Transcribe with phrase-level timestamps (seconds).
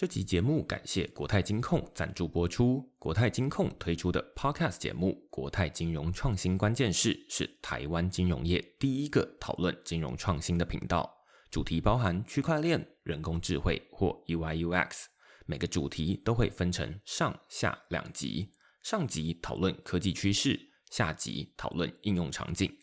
[0.00, 2.90] 这集节目感谢国泰金控赞助播出。
[2.98, 11.18] 国泰金控推出的 Podcast 节目《国泰金融创新关键势》是台湾金融业第一个讨论金融创新的频道，
[11.50, 15.04] 主题包含区块链、人工智慧或 UI/UX。
[15.44, 20.58] 每个主题都会分成上下两集，上集讨论科技趋势，
[20.90, 22.74] 下集讨论应用场景。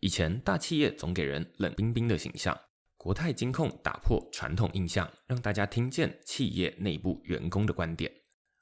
[0.00, 2.58] 以前大企业总给人冷冰冰的形象。
[3.04, 8.10] 国泰金控打破传统印象，让大家听见企业内部员工的观点。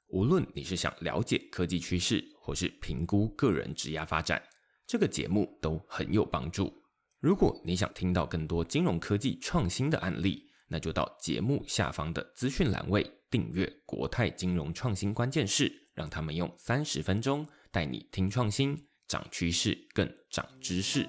[0.09, 4.43] 无论你是想了解科技趋势，或是评估个人职业发展，
[4.85, 6.73] 这个节目都很有帮助。
[7.21, 21.07] 如果你想听到更多金融科技创新的案例，那就到节目下方的资讯栏位订阅国泰金融创新关键势，让他们用三十分钟带你听创新、涨趋势、更涨知识。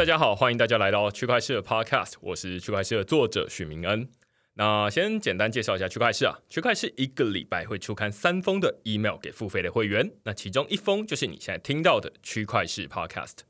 [0.00, 4.08] 大家好，欢迎大家来到区块市的 Podcast，我是区块市的作者许明恩。
[4.54, 13.40] 那先简单介绍一下区块市啊，区块市一个礼拜会出刊三封的 email 给付费的会员，那其中一封就是你现在听到的区块市 Podcast。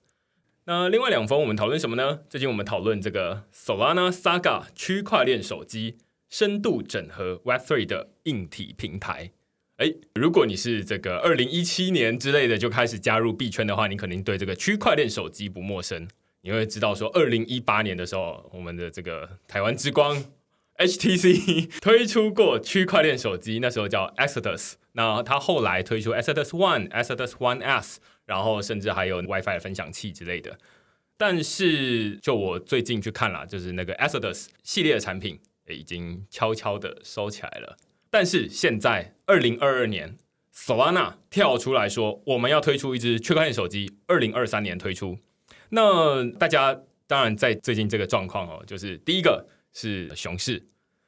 [0.65, 2.23] 那另外两封我们讨论什么呢？
[2.29, 9.31] 最近我们讨论这个 Solana Saga 区块链手机深度整合 Web3 的硬体平台。
[9.77, 16.09] 哎，如果你是这个二零一七年之类的就开始加入币圈的话，你肯定对这个区块链手机不陌生。
[16.43, 20.25] 你会知道说，二零一八年的时候，我们的这个台湾之光
[20.79, 24.75] HTC 推出过区块链手机，那时候叫 Exodus。
[24.93, 30.59] 那它后来推出 Exodus One、Exodus One S，然后甚至还有 WiFi 分享器之类的。
[31.17, 37.77] 但是，就我最近去看了，就是那个 Exodus 系列的产品，已经悄悄的收起来了。
[38.09, 40.17] 但是现在二零二二年
[40.55, 45.19] ，Solana 跳出来说，我们要推出一支区块链手机，二零二三年推出。
[45.71, 50.63] 那大家当然在最近这个状况哦，就是第一个是熊市，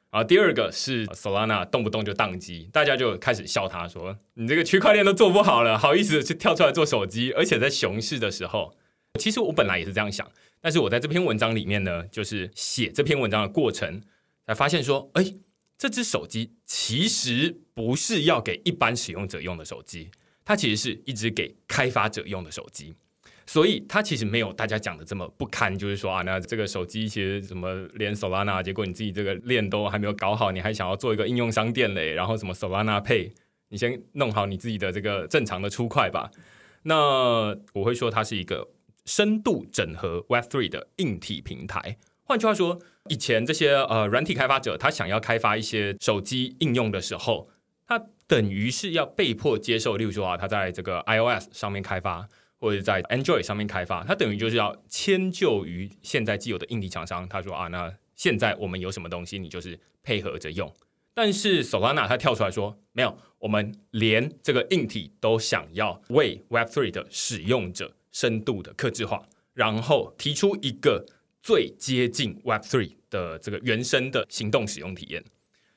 [0.09, 7.31] 然后第二个是 Solana 动不动就宕机，大家就开始笑他说：“你这个区块链都做不好了，好意思去跳出来做手机？
[7.33, 8.75] 而且在熊市的时候，
[9.19, 10.29] 其实我本来也是这样想，
[10.61, 14.01] 但是我在这篇文章里面呢，就是写这篇文章的过程，
[14.45, 15.33] 才发现说，哎，
[15.77, 20.11] 这只手机其实不是要给一般使用者用的手机，
[20.45, 22.93] 它其实是一直给开发者用的手机。”
[23.53, 33.31] 所以它其实没有大家讲的这么不堪，就是说啊，那这个手机其实什么连 Solana，结果你自己这个链都还没有搞好，你还想要做一个应用商店嘞，然后什么 Solana Pay，
[33.69, 36.31] 你先弄好你自己的这个正常的出块吧。
[36.81, 38.69] 那我会说它是一个
[39.05, 41.97] 深度整合 Web3 的硬体平台。
[42.23, 47.47] 换句话说，以前这些呃软体开发者他想要开发一些手机应用的时候，
[47.85, 52.27] 他等于是要被迫接受，例如说啊，他在这个 iOS 上面开发。
[52.63, 57.27] 或者在 Android 上面开发，它等于就是要迁就于现在既有的硬体厂商。
[57.27, 60.73] 他说啊，那现在我们有什么东西，你就是配合着用。
[61.13, 71.05] 但是 Solana 它跳出来说，没有，我们连这个硬体都想要为 Web3 的使用者深度的克制化，然后提出一个
[71.41, 75.21] 最接近 Web3 的这个原生的行动使用体验。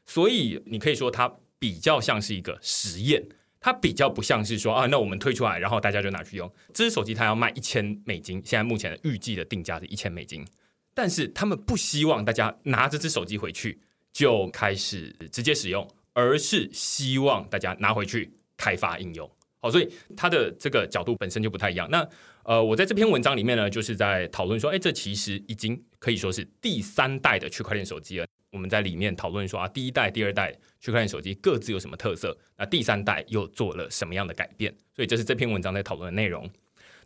[0.04, 3.26] 所以你可以说它比较像是一个实验。
[3.66, 6.48] 它比较不像是说啊，那我们推出来，然后大家就拿去用。
[6.72, 10.46] 这只手机它要卖一千美金，现在目前的预计的定价是一千美金。
[10.94, 13.80] 但是他们不希望大家拿这只手机回去
[14.12, 19.28] 就开始直接使用，而是希望大家拿回去开发应用。
[19.70, 21.88] 所以它的这个角度本身就不太一样。
[21.90, 22.08] 那
[22.44, 28.26] 呃，我在这篇文章里面呢，就是在讨论说，哎，这其实已经可以说是第三代的区块链手机了。
[28.52, 32.36] 我们在里面讨论说啊，第一代、第二代区块链手机各自有什么特色？
[32.56, 34.74] 那第三代又做了什么样的改变？
[34.94, 36.48] 所以这是这篇文章在讨论的内容。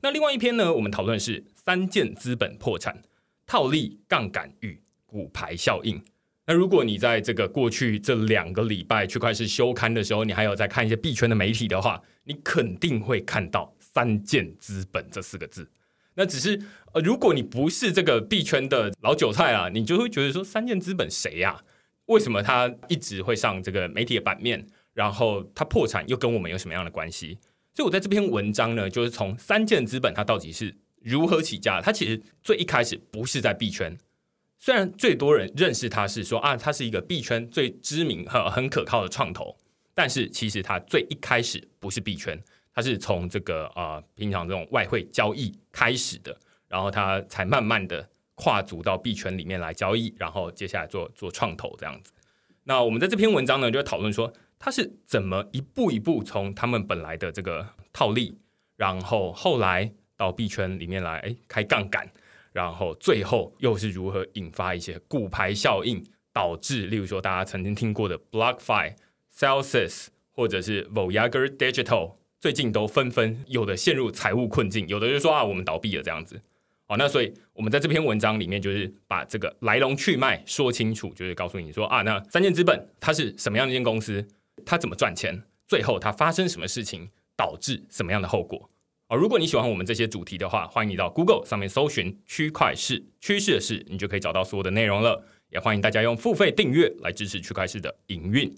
[0.03, 3.03] 那另外一篇呢，我们讨论是三件资本破产、
[3.47, 6.01] 套利、杠杆与股牌效应。
[6.51, 15.71] 那如果你在这个过去这两个礼拜区块链休刊的时候，你还有在看一些币圈的媒体的话，你肯定会看到“三件资本”这四个字。
[16.15, 16.61] 那只是
[16.93, 21.63] 呃，如果你不是这个币圈的老韭菜啊，你就会觉得说三箭资本谁呀？
[22.07, 24.67] 为什么他一直会上这个媒体的版面？
[24.93, 27.39] 然后他破产又跟我们有什么样的关系？
[27.75, 31.81] 所以我在这篇文章呢，就是从三箭资本它到底是如何起家？
[31.81, 33.97] 它其实最一开始不是在币圈，
[34.63, 39.57] 虽然最多人认识他是说啊，他是一个币圈最知名和很可靠的创投，
[39.95, 42.39] 但是其实他最一开始不是币圈。
[42.73, 52.13] 他是从这个啊平常这种外汇交易开始的，然后他才慢慢的跨足到币圈里面来交易，然后接下来做做创投这样子。
[52.65, 58.39] 那我们在这篇文章呢，就讨论说他是怎么一步一步从他们本来的这个套利，
[58.77, 62.09] 然后后来到币圈里面来，哎，开杠杆，
[62.53, 68.95] 然后最后又是如何引发一些骨牌效应，导致例如说大家曾经听过的 BlockFi、
[69.33, 76.41] Celsius 或者是 Voyager Digital，最近都纷纷有的陷入财务困境，有的就说啊我们倒闭了这样子。
[76.87, 84.27] 好，那所以我们在这篇文章里面就是把这个来龙去脉说清楚，就是告诉你说啊，那三箭资本它是什么样的一间公司，
[84.67, 88.69] 它怎么赚钱，最后它发生什么事情，导致什么样的后果。
[89.11, 95.27] 哦，如果你喜欢我们这些主题的话，欢迎你到 Google 上面搜寻“区块市趋势的事”，你就可以找到所有的内容了。
[95.49, 98.57] 也欢迎大家用付费订阅来支持区块市的营运。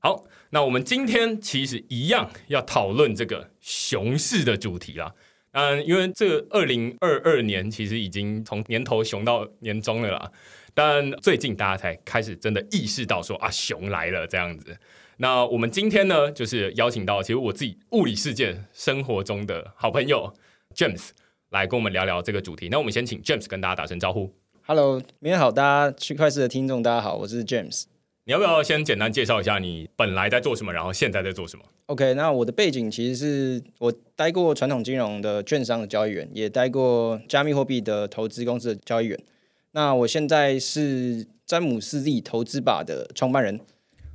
[0.00, 5.14] 好，那我们今天其实一样要讨论这个熊市的主题啦。
[5.52, 10.32] 嗯，因为这二零二二年其实已经从年头熊到年终了啦，
[10.74, 14.76] 但最近大家才开始真的意识到说啊，熊来了这样子。
[15.20, 20.32] 那我们今天呢，就是邀请到其实我自己物理世界生活中的好朋友
[20.76, 21.08] James
[21.50, 22.68] 来跟我们聊聊这个主题。
[22.68, 24.32] 那我们先请 James 跟大家打声招呼。
[24.64, 27.86] Hello，明天好，大家区块市的听众大家好，我是 James。
[28.26, 39.18] 你要不要先简单介绍一下你本来在做什么，然后现在在做什么？OK，那我的背景其实是我待过传统金融的券商的交易员，也待过加密货币的投资公司的交易员。
[39.72, 43.58] 那我现在是詹姆斯利投资吧的创办人。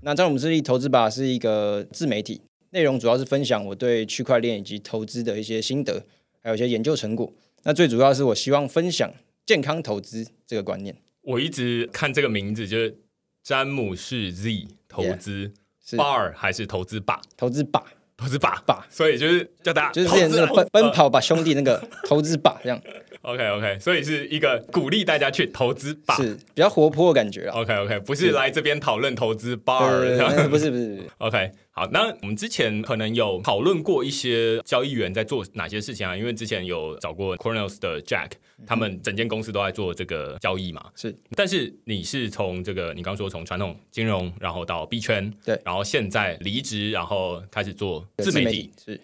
[0.04, 2.42] 那詹姆斯利投资吧是一个自媒体，
[2.72, 6.04] 内容主要是分享我对区块链以及投资的一些心得，
[6.42, 7.32] 还有一些研究成果。
[7.64, 9.12] 那最主要是我希望分享
[9.46, 10.96] 健康投资这个观念。
[11.22, 12.98] 我一直看这个名字就是。
[13.46, 15.52] 詹姆士 Z 投资
[15.98, 17.20] bar 还是投资把？
[17.36, 17.84] 投资把，
[18.16, 22.82] 投资把把，所以就是叫大家就是之前那个奔奔跑吧兄弟那个投资把这样。
[23.24, 27.62] OK OK，所以是一个鼓励大家去投资吧，是比较活泼的感觉啊。
[27.62, 31.00] OK OK，不是来这边讨论投资 bar，不是不是。
[31.20, 36.16] OK，好，那我们之前可能有讨论过一些交易员在做哪些事情啊？
[36.18, 38.32] 因为之前有找过 Cornels 的 Jack，
[38.68, 40.86] 他们整间公司都在做这个交易嘛。
[40.94, 49.00] 是，但是你是从这个你刚说从传统金融，然后到币圈，对，然后现在离职，然后开始做自媒体，是。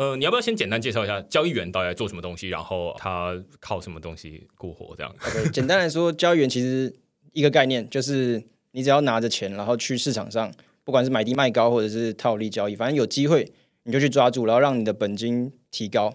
[0.00, 4.96] 呃，你要不要先简单介绍一下交易员到底在做什么东西，然后他靠什么东西过活？
[4.96, 6.90] 这样？OK，简单来说，交易员其实
[7.34, 10.50] 一个概念就是你只要拿着钱，然后去市场上，
[10.84, 13.52] 不管是买低卖高或者是套利交易，反正有机会
[13.82, 16.14] 你就去抓住，然后让你的本金提高。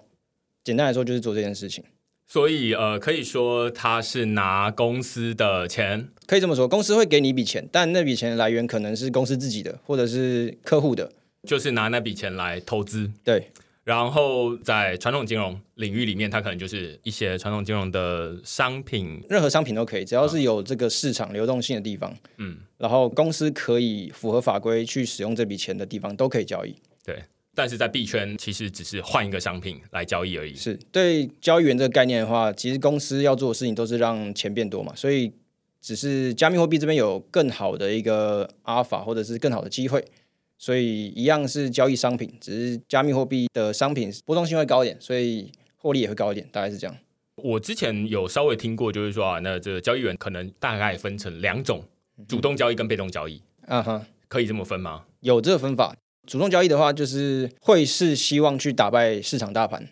[0.64, 1.84] 简单来说，就是做这件事情。
[2.26, 11.12] 所以呃，可以说他是拿公司的钱，可以这么说，公司会给你一笔钱，但那笔钱来源可能是公司自己的，或者是客户的，
[11.48, 13.12] 就是拿那笔钱来投资。
[13.24, 13.52] 对。
[13.86, 26.76] 然后在传统金融领域里面，它可能就是一些传统金融的商品，任何商品都可以，只要是有这个市场流动性的地方，嗯，然后公司可以符合法规去使用这笔钱的地方都可以交易。
[27.04, 27.24] 对，
[27.54, 30.56] 但是在币圈其实只是换一个商品来交易而已。
[30.56, 35.32] 是对交易员这个概念的话，其实公司要做的事情都是让钱变多嘛，所以
[35.80, 40.04] 只是加密货币这边有更好的一个阿尔法或者是更好的机会。
[40.66, 46.98] 所以一样是交易商品，只是加密货币的商品波动性会高一点，所以获利也会高一点，大概是这样。
[47.36, 51.84] 我之前有稍微听过，就是说啊，那这个交易员可能大概分成两种：
[52.28, 53.40] 主动交易跟被动交易。
[53.68, 55.04] 嗯哼，可以这么分吗？
[55.20, 55.96] 有这个分法。
[56.26, 59.88] 主动交易的话，就是会是希望去打败市场大盘，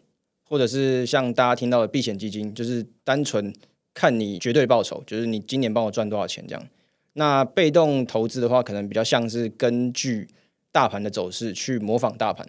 [0.49, 3.53] 或者是像大家听到的避险基金，就是单纯
[3.93, 6.67] 看你绝对报酬，就是你今年帮我赚多少钱这样。
[7.13, 10.27] 那被动投资的话，可能比较像是根据
[10.73, 12.45] 大盘的走势去模仿大盘，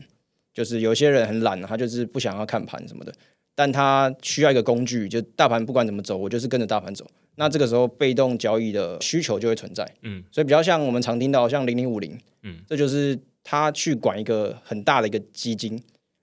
[0.52, 3.14] 就是有些人很懒，他就是不想要看盘什么的，
[3.54, 7.06] 但他需要一个工具，就大盘不管怎么走，我就是跟着大盘走。
[7.36, 15.82] 那这个时候被动交易的需求就会存在，嗯，所以比较像我们常听到像零零五零，嗯，这就是他去管一个很大的一个基金，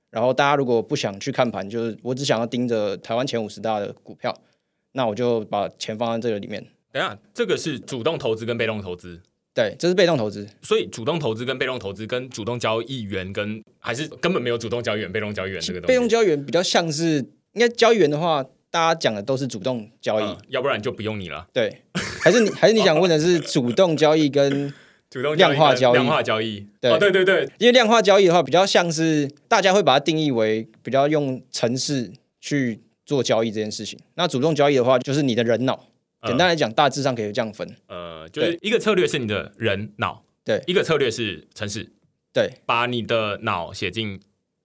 [0.10, 4.36] 然后大家如果不想去看盘，就是我只想要盯着台湾前五十大的股票，
[4.94, 6.66] 那我就把钱放在这个里面。
[6.94, 9.22] 等下，这个是主动投资跟被动投资。
[9.54, 15.88] 对，这是被动投资，所以主动投资跟被动投资跟主动交易员跟还是根本没有主动交易员、被动交易员这个东西。
[15.88, 17.18] 被动交易员比较像是，
[17.52, 21.46] 应该交易员的话，大家讲的都是主动交易，要不然就不用你了。
[21.52, 21.82] 对，
[22.22, 24.74] 还是你还是你想问的是主动交易跟
[25.12, 25.94] 主动量化交易？
[25.98, 34.00] 量化交易，对对对对，因为量化交易的话，比较像是大家会把它定义为比较用程式去做交易这件事情。
[34.16, 35.88] 那主动交易的话，就是你的人脑。
[36.24, 37.68] 简单来讲，大致上可以这样分。
[37.88, 41.92] 呃，就是一个策略是你的人脑，对；一个策略是城市，
[42.32, 42.54] 对。
[42.66, 44.20] 把你的脑写进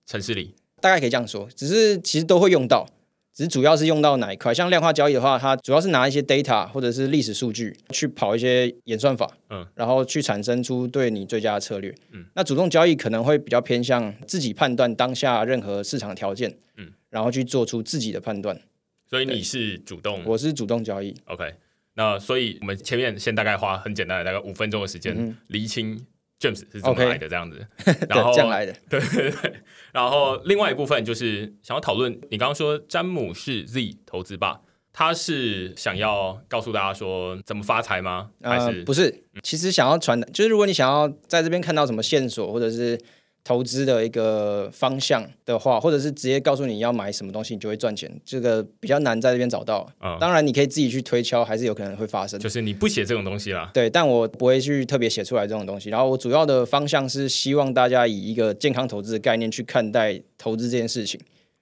[0.06, 1.48] 城市里，大概可以这样说。
[1.54, 2.86] 只是其实都会用到，
[3.34, 4.52] 只是主要是用到哪一块。
[4.52, 11.94] 像量化交易的话，它主要是拿一些 data 或者是历史数据去跑一些演算法，嗯嗯，然后去产生出对你最佳的策略。
[12.12, 18.60] 嗯，那主动交易可能会比较偏向自己判断当下任何市场条件，嗯嗯，然后去做出自己的判断。
[19.08, 21.54] 所以你是主动我是主动交易，OK，
[21.94, 25.96] 那所以我们前面先大概花很简单的大概五分钟的时间厘清
[26.40, 28.74] James 是怎么来的这样子，对 然后这样来的。
[28.90, 29.30] 对 对。
[29.30, 29.52] 对，
[29.92, 34.60] 然后另外一部分就是想要讨论，你刚刚说詹姆士 Z 投资吧，
[34.92, 38.30] 他是想要告诉大家说怎么发财吗？
[38.42, 39.24] 还是、呃不是？
[39.42, 43.00] 其实想要传达，就是如果你想要在这边看到什么线索，或者是
[43.46, 49.88] 投资的一个方向的话，或者是直接告诉你要买什么东西，你就会赚钱，这个比较难在这边找到。
[50.00, 52.40] 嗯当然，你可以自己去推敲，还是有可能会发生。
[52.40, 53.70] 就是你不写这种东西啦？
[53.72, 55.90] 对，但我不会去特别写出来这种东西。
[55.90, 61.20] 然后我主要的方向是希望大家以一个健康投资的概念去看待投资这件事情。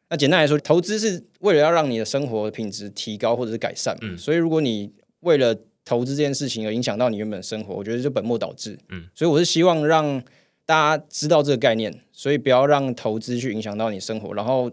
[0.09, 3.95] 那简单来说，投资是为了要让你的生活品质提高或者是改善。
[4.01, 8.79] 嗯所以如果你为了投资这件事情而影响到你原本的生活，我觉得就本末倒置。
[8.89, 10.23] 嗯，所以我是希望让
[10.67, 14.71] 大家知道这个概念，所以不要让投资去影响到你生活，然后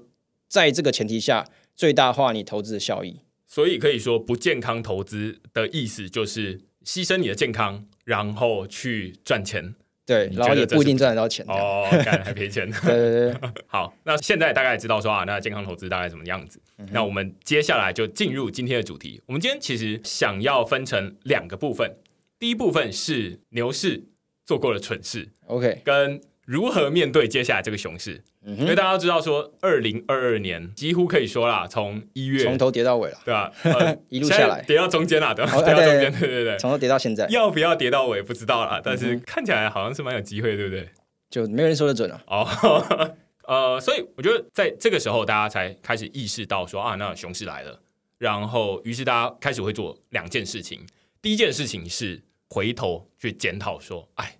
[0.48, 1.46] 在这个前提下
[1.76, 3.20] 最大化你投资的效益。
[3.46, 11.46] 所以可以说不健康投资的意思就是牺牲你的健康，然后去赚钱对，然后也不一定赚得到钱。
[11.48, 12.70] 哦，干还赔钱。
[12.72, 16.62] 对 对对， 好，那现在大概知道说啊，那健康投资大概什么样子？
[16.92, 19.22] 那我们接下来就进入今天的主题。
[19.26, 21.98] 我们今天其实想要分成两个部分，
[22.40, 24.06] 第一部分是牛市
[24.52, 28.22] 做过的蠢事，OK，跟如何面对接下来这个熊市。
[28.44, 35.54] 嗯因为大家都知道说，二零二二年几乎可以说啦，从一月从头跌到尾了，对吧、呃 一路下来跌到中间啦，对吧？
[35.56, 36.58] 哦跌到中间，对对对对。
[36.58, 40.90] 从头跌到现在，要不要跌到尾不知道啦，但是看起来好像是蛮有机会，对不对？
[41.30, 42.22] 就没有人说得准了。
[42.28, 43.16] 哦，
[43.48, 47.80] 呃，所以我觉得在这个时候，大家才开始意识到说啊，那熊市来了。
[48.18, 50.86] 然后，于是大家开始会做两件事情。
[51.22, 54.36] 第一件事情是回头去检讨说，哎，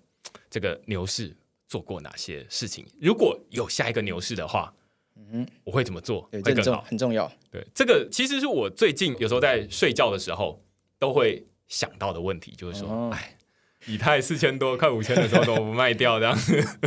[0.52, 1.34] 这个牛市
[1.66, 2.84] 做过哪些事情？
[3.00, 4.70] 如果有下一个牛市的话，
[5.16, 6.82] 嗯，我会怎么做会更好？
[6.82, 7.32] 很重要。
[7.50, 10.62] 对，这个其实是我最近有时候在睡觉的时候
[10.98, 13.34] 都会想到的问题，就是说，哦哎，
[13.86, 16.20] 以太四千多、快五千的时候怎么不卖掉？
[16.20, 16.38] 这样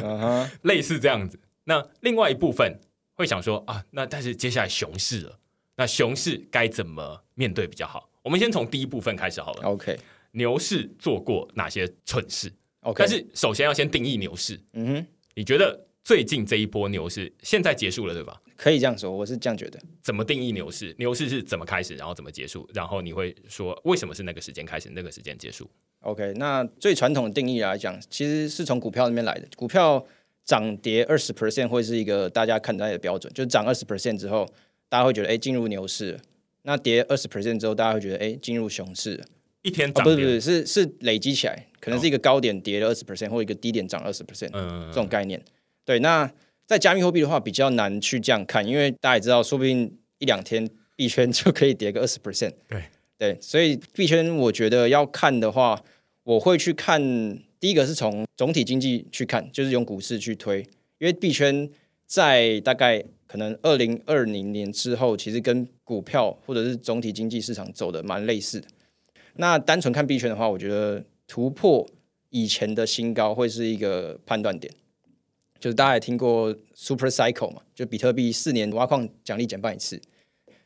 [0.61, 1.39] 类似这样子。
[1.63, 2.79] 那另外一部分
[3.15, 5.39] 会想说啊，那但是接下来熊市了，
[5.77, 8.07] 那熊市该怎么面对比较好？
[8.21, 9.69] 我们先从第一部分开始好了。
[9.69, 9.97] OK
[10.33, 12.53] 牛市做过哪些蠢事？
[12.85, 14.59] OK，但是首先要先定义牛市。
[14.73, 18.39] 嗯哼，你觉得最近这一波牛市现在结束了，对吧？
[18.55, 19.79] 可以这样说，我是这样觉得。
[20.01, 20.95] 怎么定义牛市？
[20.99, 22.69] 牛市是怎么开始，然后怎么结束？
[22.73, 25.69] 然后你会说为什么是那个时间开始，那个时间结束
[26.01, 29.47] ？OK，那最传统的定义来讲，其实是从股票那边来的。
[29.55, 30.05] 股票
[30.45, 34.47] 涨跌二十 percent 会是一个大家看待的标准，就是涨二十 percent 之后，
[34.87, 36.15] 大家会觉得哎进入牛市；
[36.61, 39.21] 那跌二十 percent 之后，大家会觉得哎进入熊市
[39.63, 44.49] 一天涨跌，不是不是，是是累积起来，可能是一个高点跌了二十 percent，或一个低点涨二十 percent。
[44.53, 45.39] 嗯这，种概念。
[45.83, 46.27] 对，那
[46.65, 52.53] 在加密货币的话比较难去这样看，因为大家也知道，说不定一两天币圈就可以跌个二十 percent。
[52.67, 52.81] 对
[53.19, 55.79] 对，所以币圈我觉得要看的话，
[56.23, 56.99] 我会去看
[57.59, 60.61] 第一个是从总体经济去看，就是用股市去推，
[60.97, 61.69] 因为币圈
[62.07, 68.67] 在大概可能二零二零年之后，其实跟股票或者是总体经济市场走的蛮类似的。
[69.35, 71.87] 那单纯看币圈的话，我觉得突破
[72.29, 74.73] 以前的新高会是一个判断点。
[75.59, 79.99] 就是大家也听过 Super Cycle 嘛，就比特币四年挖矿奖励减半一次，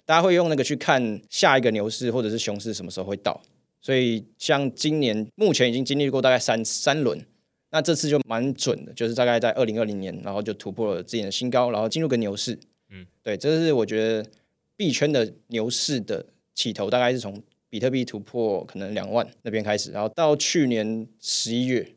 [0.03, 3.39] 大家会用那个去看下一个牛市或者是熊市什么时候会到。
[3.81, 7.23] 所以像今年目前已经经历过大概三三轮，
[7.69, 12.59] 那这次就蛮准的，就是大概在二零二零年，然后就突破了之前的新高，然后进入个牛市。
[12.89, 14.29] 嗯，对，这是我觉得
[14.75, 21.95] 币圈的牛市的起头，大概是从比特币突破可能两万那边开始，然后到去年十一月，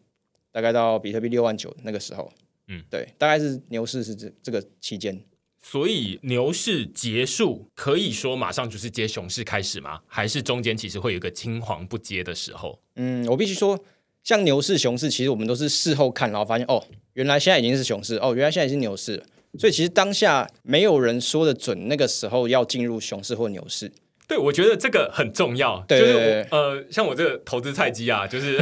[0.51, 2.31] 大概到比特币六万九那个时候。
[2.69, 5.21] 嗯，对，大概是牛市是这这个期间。
[5.61, 10.01] 所以牛市结束，可以说马上就是接熊市开始吗？
[10.07, 12.81] 还是中间其实会有一个青黄不接的时候？
[12.97, 13.79] 嗯，我必须说，
[14.25, 19.27] 像牛市、熊市，其实我们都是事后看，然后发现哦，原来现在已经是熊市，哦，原来现在已经是牛市了。
[19.59, 23.93] 所以其实当下没有人说的准，那个时候要进入熊市或牛市。
[24.33, 25.85] 对，我觉得这个很重要。
[25.87, 28.59] 对就是呃，像我这个投资菜鸡啊，就是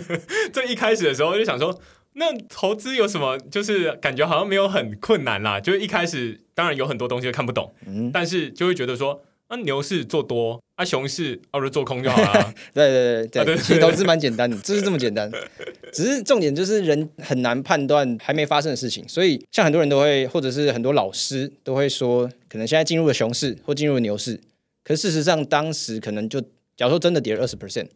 [0.52, 1.80] 最一开始的时候就想说，
[2.12, 3.38] 那投资有什么？
[3.50, 5.58] 就是感觉好像没有很困难啦。
[5.58, 12.52] 就是一开始当然有很多东西都看不懂，嗯，但是就会觉得说，那牛市做多，啊熊市啊就做空就好了。
[12.74, 15.30] 对对对对，啊对其实投资蛮简单的，就是这么简单。
[15.92, 24.38] 只是重点就是人很难判断还没发生的事情，所以像很多人都会，或者是很多老师都会说，可能现在进入了熊市或进入了牛市，
[24.86, 26.40] 可是事实上当时可能就，
[26.76, 27.88] 假如说真的跌了二十 percent，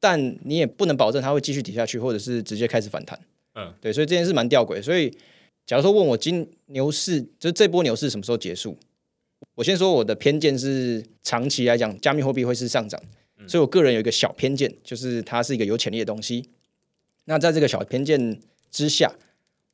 [0.00, 3.20] 但你也不能保证它会继续跌下去，或者是直接开始反弹。
[3.54, 4.82] 嗯，对，所以这件事蛮吊诡。
[4.82, 5.14] 所以
[5.66, 8.74] 假如说问我今牛市，就是这波牛市什么时候结束？
[9.56, 12.98] 我先说我的偏见是长期来讲，加密货币会是上涨，
[13.46, 16.48] 所以我个人有一个小偏见，就是它是一个有潜力的东西。
[17.26, 18.40] 那在这个小偏见
[18.70, 19.12] 之下，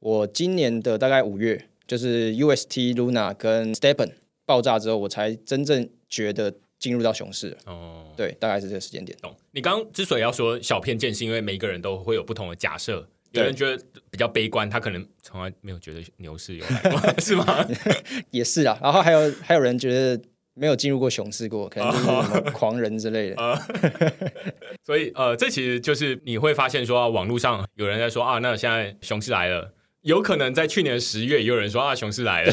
[0.01, 4.15] 我今年的大概五月，就是 UST Luna 跟 Stepen
[4.51, 7.57] 爆炸之后，我才真正觉得进入到熊市。
[7.67, 9.17] 哦，对，大概是这个时间点。
[9.23, 9.33] 懂。
[9.53, 13.09] 你刚刚之所以要说小偏见，是因为每个人都会有不同的假设。
[13.31, 13.81] 有人觉得
[14.11, 17.65] 比较悲观，他可能从来没有觉得牛市有来过， 是吗？
[18.33, 20.21] 也是啊，然后还有还有人觉得
[20.55, 23.37] 没有进入过熊市过，可能就是什么 狂人之类的。
[24.85, 29.73] 所以呃，这其实就是你会发现说，啊网络上有人在说啊，那现在熊市来了。
[30.03, 32.53] 有可能在去年十月，也有人说啊，熊市来了。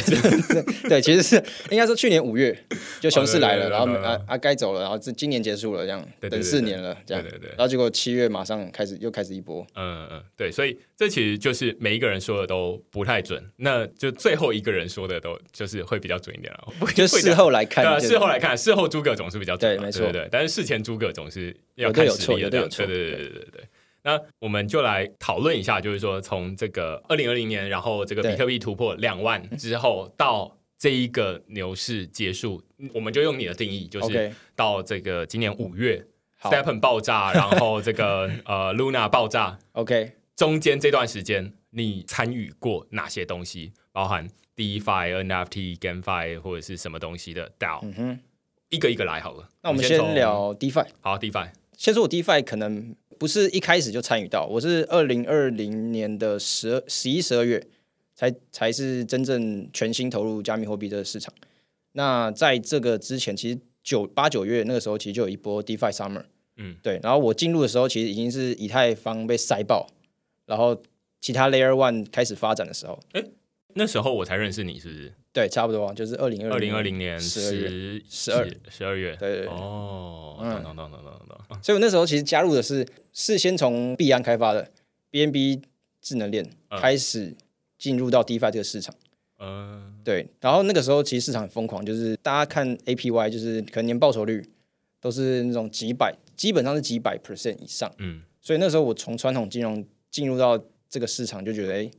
[0.89, 2.58] 对，其实是应该说去年五月
[3.00, 7.24] 就熊市来了，然后啊啊该走了，然后这今年结束了，这样等四年了，这样。
[7.24, 7.50] 对对对。
[7.51, 16.68] 然后结果七月马上开始又开始一波，嗯嗯，对，所以这其实就是每一个人说的都不太准，那就最后一个人说的都就是会比较准一点了。
[16.94, 20.01] 就事后来看事后来看，事后诸葛总是比较准嘛，对没错。
[20.12, 22.88] 对对，但是事前诸葛总是要看实力的，对对对。
[22.88, 23.63] 对对对。
[24.07, 36.01] 那我们就来讨论一下，就是说从这个二零二零年，然后这个比特币突破两万之后，到这一个牛市结束，我们就用你的定义，就是到这个今年五月
[36.41, 43.73] ，Stepen 爆炸，然后这个 呃 Luna 爆炸，OK 中间这段时间，你参与过哪些东西？
[43.91, 48.19] 包含 DeFi、NFT、GameFi 或者是什么东西的 DAO？、嗯哼，
[48.69, 49.49] 一个一个来好了。
[49.63, 50.87] 那我们先先聊 DeFi。
[51.01, 51.49] 好 DeFi。
[51.75, 57.62] 先说我 DeFi 可能不是一开始就参与到，我是二零二零年的十二、十一、十二月
[58.15, 61.33] 才才是真正全心投入加密货币这个市场。
[61.93, 66.24] 那在这个之前，其实九八九月那个时候，其实就有一波 DeFi Summer，
[66.57, 67.00] 嗯，对。
[67.01, 69.88] 然后我进入的时候，其实已经是以太坊被塞爆，
[70.45, 70.79] 然后
[71.19, 73.00] 其他 Layer One 开始发展的时候，
[73.77, 75.13] 那时候我才认识你，是不是？
[75.31, 79.15] 对，差不多就是二零二零二零年十二月，十十二十二月。
[79.17, 81.63] 对对对哦，嗯懂懂懂懂懂懂。
[81.63, 84.70] 所以我那时候其实加入的是是先从币安开发的
[85.11, 85.61] BNB
[86.01, 87.35] 智能链嗯开始
[87.77, 88.94] 进入到 DeFi 这个市场。
[89.40, 94.44] 嗯，对，然后那个时候其实市场很疯狂，就是大家看 APY，就是可能年报酬率
[95.00, 97.94] 都是那种几百，基本上是几百 percent 以上。
[98.00, 100.59] 嗯，所以那时候我从传统金融进入到
[100.90, 101.92] 这个市场，就觉得哎，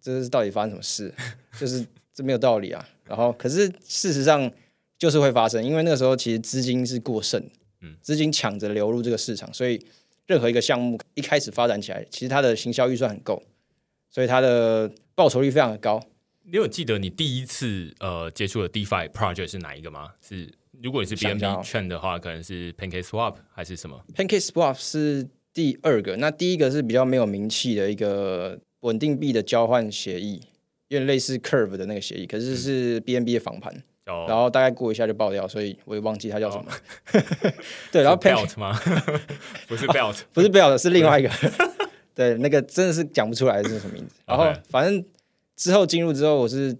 [0.00, 1.14] 这是到底发生什么事？
[1.58, 2.88] 就是这没有道理啊。
[3.04, 4.50] 然后可是事实上
[4.98, 7.42] 就是会发生，因为那个时候其实资金是过剩，
[7.80, 9.84] 嗯资金抢着流入这个市场，所以
[10.26, 13.42] 任何一个项目一开始发展起来，其实它的行销预算很够，
[14.10, 16.00] 所以它的报酬率非常的高。
[16.44, 20.12] 你有记得你第一次呃接触的 DeFi project 是哪一个吗？
[20.20, 30.40] 是如果你是想一下 BNB 哦券的话，可能是 Pancake Swap 还是什么？Pancake Swap 是第二个，那第一个是比较没有名气的一个稳定币的交换协议，
[30.88, 33.72] 有点类似 Curve 的那个协议，可是是 BNB 的仿盘，
[34.06, 36.64] 叫然后大概过一下就爆掉，所以我也忘记它叫什么。
[37.92, 38.78] 对，然后 Belt 吗？
[39.68, 41.30] 不是 Belt，不是 belt，是另外一个，
[42.14, 44.14] 对，那个真的是讲不出来是什么名字。
[44.26, 45.04] 然后反正
[45.56, 46.76] 之后进入之后，我是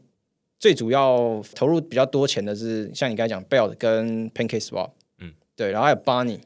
[0.59, 6.41] 最主要投入比较多钱的是像你刚才讲 belt 跟 Pancake Swap，嗯，对，然后还有 Bunny。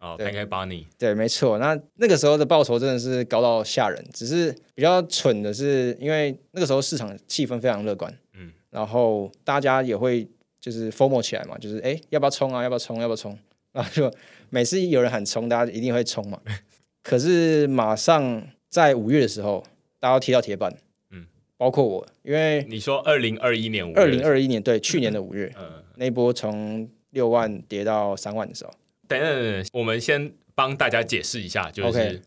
[0.00, 1.58] 嗯，哦对，Pancake Bunny，对，没错。
[1.58, 10.26] 那那个时候的报酬真的是高到吓人，只是比较蠢的是，因为那个时候市场气氛非常乐观，嗯，然后大家也会
[10.60, 13.38] 就是 FOMO 起来嘛，就是哎要不要冲啊，要不要冲，要不要冲？
[13.72, 14.12] 然后就
[14.48, 16.40] 每次有人喊冲，大家一定会冲嘛。
[17.04, 19.64] 可是马上在五月的时候，
[19.98, 20.74] 大家都踢到铁板，
[21.10, 28.70] 嗯，包括我，因为你说二零二一年五月，二零二一年对去年的五月嗯，那一波从六万跌到三万的时候，
[29.10, 32.22] 等等等等，我们先帮大家解释一下，就是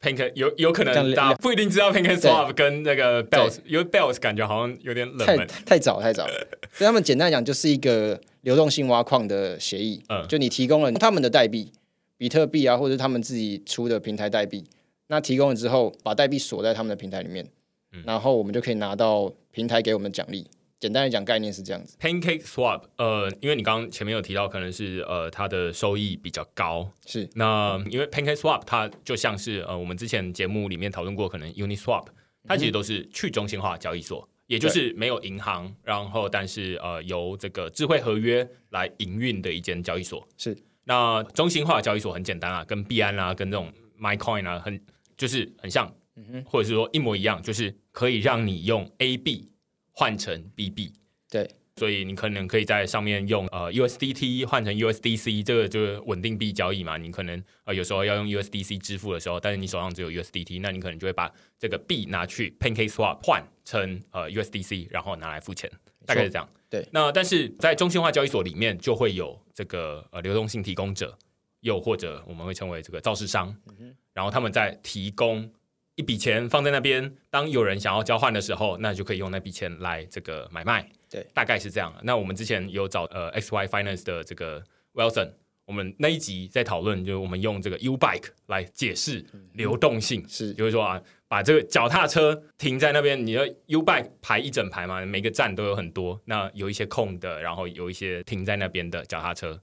[0.00, 6.26] Pancake 有有可能大家不一定知道 Pancake Swap 跟那个 Bells，因为 Bells 感觉好像有点冷太门，太早太早。
[6.26, 6.32] 了。
[6.72, 10.26] 所以他们简单讲就是一个流动性挖矿的协议，嗯。
[10.28, 11.72] 就你提供了他们的代币，
[12.18, 14.64] 比特币啊，或者是他们自己出的平台代币，
[15.06, 17.46] 那提供了之后，把代币锁在他们的平台里面，
[17.92, 18.02] 嗯。
[18.04, 20.46] 然后我们就可以拿到平台给我们的奖励。
[20.84, 21.96] 简单来讲，概念是这样子。
[21.98, 26.92] Pancake Swap，呃，因为你刚刚前面有提到，可能是呃它的收益比较高。
[27.06, 32.04] 是那因为 Pancake Swap 它就像是呃我们之前节目里面讨论过，可能 Uniswap，
[32.46, 40.28] 它其实都是去中心化交易所，也就是没有银行，然后但是呃由这个智慧合约来营运的一间交易所。
[40.36, 44.78] 是那中心化交易所很简单啊，跟币安啊，跟这种 MyCoin 啊，很
[45.16, 45.90] 就是很像，
[46.44, 49.48] 或者是说一模一样，就是可以让你用 A 币
[49.94, 50.92] 换成 BB。
[51.30, 56.96] 对，所以你可能可以在上面用呃 USDT 换成 USDC，这个就是稳定币交易嘛。
[56.96, 65.70] 你可能呃有时候要用 USDC 支付的时候，但是你手上只有 USDT，那你可能就会把这个币拿去 PancakeSwap 换成呃 USDC，然后拿来付钱，
[66.06, 66.48] 大概是这样。
[66.70, 71.16] 对那但是在中心化交易所里面就会有这个呃流动性提供者，
[71.60, 73.56] 又或者我们会称为这个造市商，
[74.12, 75.50] 然后他们在提供
[75.96, 80.88] 一笔钱放在那边，当有人想要交换的时候，那就可以用那笔钱来这个买卖。
[81.08, 81.94] 对，大概是这样。
[82.02, 84.60] 那我们之前有找呃 XY Finance 的这个
[84.94, 85.30] Wilson，
[85.66, 99.60] 我们那一集在讨论，就是我们用这个 U Bike 来解释流动性，是就是说啊，把这个脚踏车停在那边，你的 U Bike 排一整排嘛，每个站都有很多，那有一些空的，然后有一些停在那边的脚踏车，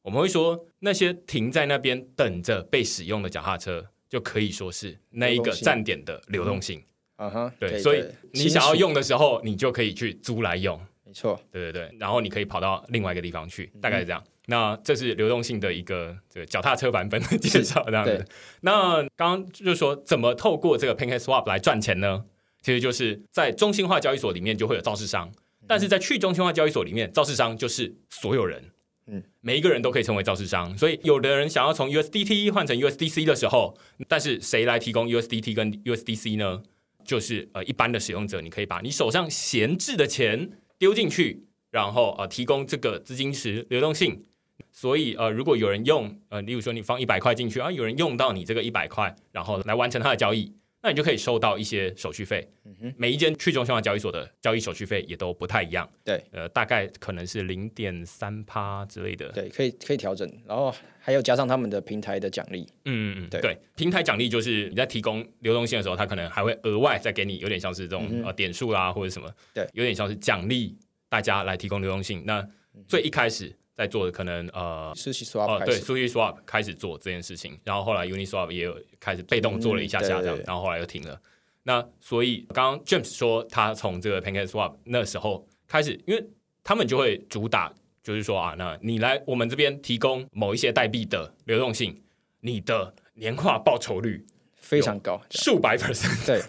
[0.00, 6.82] 我们会说那些停在那边等着被使用的脚踏车，就可以说是那一个站点的流动性。
[7.16, 10.78] 啊哈，可对，所以你想要用的时候，你就可以去租来用。
[11.04, 14.22] 没错，对对对，然后你可以跑到另外一个地方嗯去，大概是这样。
[14.46, 18.24] 那这是流动性的一个这个脚踏车版本的介绍，这样子。
[18.60, 22.24] 那刚刚就是说，怎么透过这个 PancakeSwap 来赚钱呢？
[22.62, 25.32] 其实就是在中心化交易所里面就会有造市商，
[25.66, 28.62] 但是在去中心化交易所里面，造市商就是所有人，
[29.08, 30.76] 嗯，每一个人都可以成为造市商。
[30.76, 33.76] 所以有的人想要从 USDT 换成 USDC 的时候，
[34.08, 36.62] 但是谁来提供 USDT 跟 USDC 呢？
[37.04, 44.24] 就是呃一般的使用者，你可以把你手上闲置的钱丢进去，然后呃提供这个资金池流动性。
[44.72, 50.52] 所以呃，如果有人用呃，例如说你放一百块进去啊，有人用到你这个一百块，然后来完成他的交易，
[50.86, 52.48] 那你就可以收到一些手续费。
[52.96, 59.28] 每一间去中心化交易所的交易手续费也都不太一样，对呃，大概可能是零点三趴之类的。
[59.30, 72.22] 对，可以可以调整，然后还有加上他们的平台的奖励，嗯嗯嗯，对对，平台奖励就是你在提供流动性的时候，他可能还会额外再给你，有点像是这种、呃点数啦或者什么，对有点像是奖励大家来提供流动性。
[72.24, 72.46] 那
[72.86, 81.20] 最一开始在做的可能呃是去哦 swap 开对始，，Sushi Swap 开始做这件事情，然后后来 Uniswap 也有开始被动做了一下下这样，然后后来又停了。
[81.64, 86.26] 那所以刚刚 James 说他从这个 PancakeSwap 那时候开始，因为
[86.64, 92.00] 他们就会主打就是说啊，那你来我们这边提供某一些代币的流动性，
[92.40, 95.20] 你的年化报酬率非常高。
[95.30, 96.40] 数百 percent，对，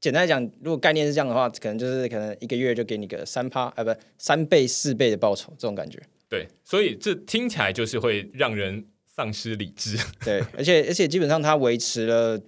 [0.00, 6.02] 简单来讲，如果概念是这样的话，可能就是可能一个月就给你个三趴，啊，不，三倍、四倍的报酬，这种感觉。
[6.36, 9.98] 对，所以这听起来就是会让人丧失理智。
[10.24, 12.40] 对，而且而且基本上它维持了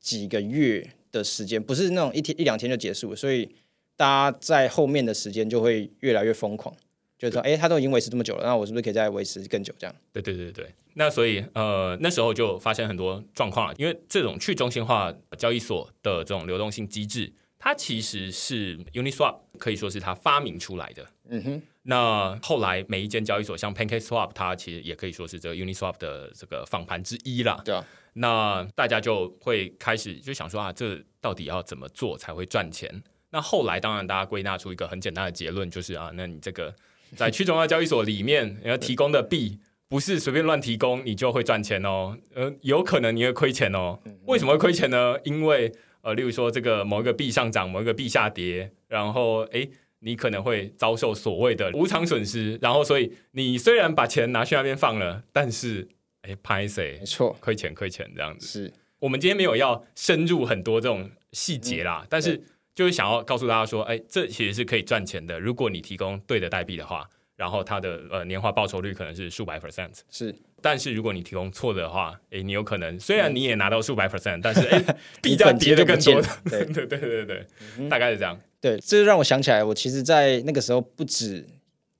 [0.00, 3.48] 几个月的时间，不是那种一天一两天就结束，所以
[3.96, 6.74] 大家在后面的时间就会越来越疯狂，
[7.18, 9.74] 就是说，哎，它都已经维持这么久了，那我是不是可以再维持更久？
[9.78, 17.32] 这样，对对对对，那所以呃那时候就发生很多状况了，因为这种去中心化交易所的这种流动性机制，
[17.66, 21.04] 它其实是 Uniswap 可以说是它发明出来的。
[21.28, 27.60] 嗯哼，那后来每一间交易所，像 PancakeSwap，它其实也可以说是这个 Uniswap 的这个仿盘之一啦。
[27.64, 33.02] 对啊，那大家就会开始就想说啊，这到底要怎么做才会赚钱？
[33.30, 36.72] 那后来当然大家归纳出一个很简单的结论，就是啊，那你这个
[37.16, 42.16] 在去中央交易所里面，你要提供的币不是随便乱提供，你就会赚钱哦。
[42.32, 43.98] 呃，有可能你会亏钱哦。
[44.26, 45.16] 为什么会亏钱呢？
[45.24, 45.72] 因为
[46.06, 55.88] 呃，例如说这个某一个币上涨，某一个币下跌，然后诶，你可能会遭受所谓的无偿损失，然后所以你虽然把钱拿去那边放了，但是
[56.22, 58.46] 诶，拍谁没错，亏钱亏钱这样子。
[58.46, 62.40] 是我们今天没有要深入很多这种细节啦，但是
[62.72, 65.40] 就是想要告诉大家说，哎，这其实是可以赚钱的。
[65.40, 74.82] 如果你提供对的代币的话，然后它的呃年化报酬率可能是数百 percent，是，但是如果你提供错的话，哎，你有可能虽然你也拿到数百 percent，但是哎，
[75.22, 76.22] 币价你本跌的更多。
[76.50, 76.64] 对。
[76.64, 77.46] 对对对对
[77.76, 78.38] 对，大概是这样。
[78.60, 81.46] 对，这就让我想起来，我其实，在那个时候不止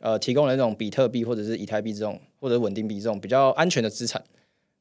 [0.00, 4.24] 呃提供了那种比特币或者是以太币这种或者稳定币这种比较安全的资产，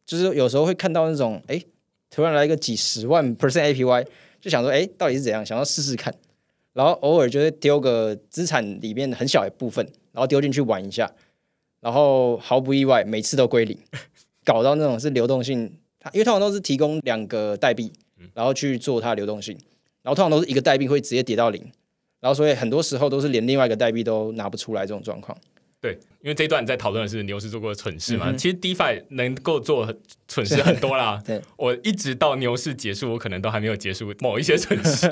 [0.06, 1.62] 就是有时候会看到那种哎
[2.10, 4.08] 突然来一个几十万 percent APY，
[4.40, 6.16] 就想说哎到底是怎样，想要试试看，
[6.74, 11.12] 然后偶尔就会丢个资产里面很小一部分，然后丢进去玩一下，
[11.82, 13.78] 然后毫不意外每次都归零，
[14.46, 17.92] 搞到那种是流动性，它因为通常都是提供两个代币，
[18.34, 19.58] 然后去做它的流动性。
[20.02, 21.60] 然后通常都是一个代币会直接跌到零，
[22.22, 25.38] 然后所以很多时候都是连另外一个代币都拿不出来这种状况。
[25.86, 29.94] 对，因为这一段在讨论的是牛市做过的蠢事嘛，嗯其实 DeFi 能够做
[30.28, 31.22] 蠢事很多啦。
[31.26, 35.08] 对，我一直到牛市结束，我可能都还没有结束某一些蠢事。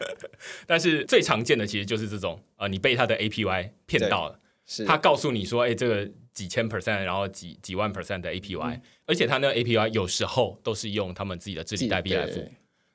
[0.66, 12.46] 但是最常见的其实就是这种，呃，你被他的 APY 骗到了，是他告诉你说，哎、这个几千 percent，然后几几万 percent 的 APY，、而且他那个 APY 有时候都是用他们自己的治理代币来付。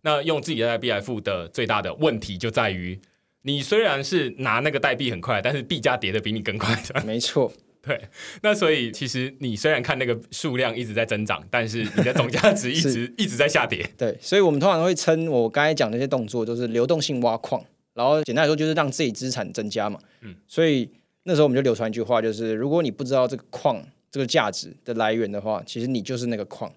[0.02, 3.00] 那用自己的代币来付的最大的问题就在于，
[3.48, 7.02] 你虽然是拿那个代币很快，但是币价跌的比你更快的。
[7.06, 7.50] 没错，
[7.82, 7.98] 对，
[8.42, 13.90] 那所以其实你虽然看那个数量一直在增长，但是你的总价值一直 一直在下跌。
[13.98, 19.98] 对，所以我们通常会称我刚才讲那些动作就是流动性挖矿，然后简单来说就是让自己资产增加嘛。
[20.24, 20.92] 嗯，所以
[21.24, 23.82] 那时候我们就流传一句话，就是如果你不知道这个矿
[24.12, 26.70] 这个价值的来源的话，其实你就是那个矿。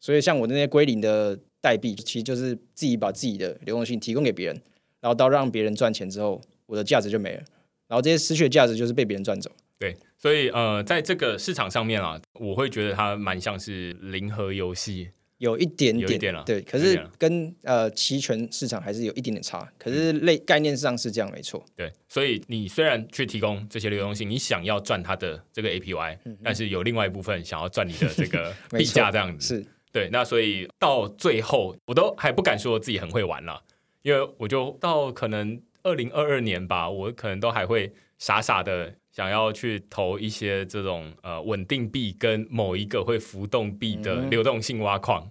[0.00, 4.60] 所以像我那些归零的代币，其实就是自己把自己的流动性提供给别人，
[5.04, 7.42] 然后到让别人赚钱之后，我的价值就没了。
[7.86, 9.50] 然后这些失去的价值就是被别人赚走。
[9.78, 15.10] 对，所以呃，在这个市场上面啊，我会觉得它蛮像是零和游戏。
[15.36, 21.62] 有一点点，有一点啦对，可是跟呃期权市场还是有一点点差，可是类概念上是这样没错。
[21.76, 29.58] 对，所以你虽然去提供这些流动性，你想要赚它的这个 APY，、但是有另外一部分想要赚你的这个嗯 没币价，这样子。
[29.58, 33.60] 是对，那所以到最后，我都还不敢说自己很会玩了，
[34.04, 45.30] 因为我就到可能二零二二年吧，我可能都还会傻傻的想要去投一些这种呃稳定币跟某一个会浮动币的嗯流动性挖矿。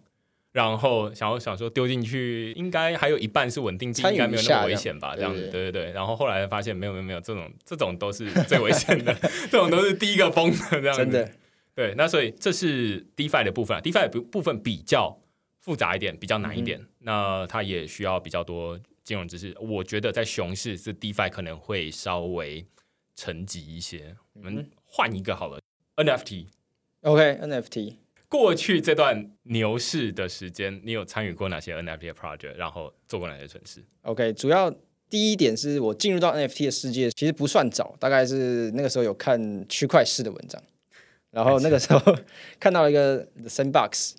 [0.52, 5.16] 然后想要想说丢进去，应该还有一半是稳定币，应该没有那么危险吧？
[5.16, 5.92] 这样子，对对对对。
[5.94, 9.12] 然后后来发现没有没有没有，这种这种都是最危险的，
[9.50, 11.06] 这种都是第一个疯的这样子。
[11.06, 11.32] 真的，
[11.74, 15.18] 对，那所以这是 DeFi 的部分啊，DeFi 的部部分比较
[15.64, 19.56] 复杂一点，比较难一点，嗯那它也需要比较多金融知识。
[19.62, 22.66] 我觉得在熊市，这 DeFi 可能会稍微
[23.16, 24.16] 沉寂一些。
[24.34, 25.60] 我嗯们换一个好了
[25.96, 26.48] ，NFT。
[27.02, 27.96] OK，NFT，、
[28.28, 32.56] 过去这段牛市的时间，你有参与过哪些 NFT 的 project？
[32.56, 34.74] 然后做过哪些蠢事？OK，主要
[35.10, 40.62] 第一点是我进入到 NFT 的世界，其实不算早，大概是那个时候有看区块市的文章，
[41.32, 42.18] 然后那个时候
[42.60, 44.14] 看到一个 The Sandbox，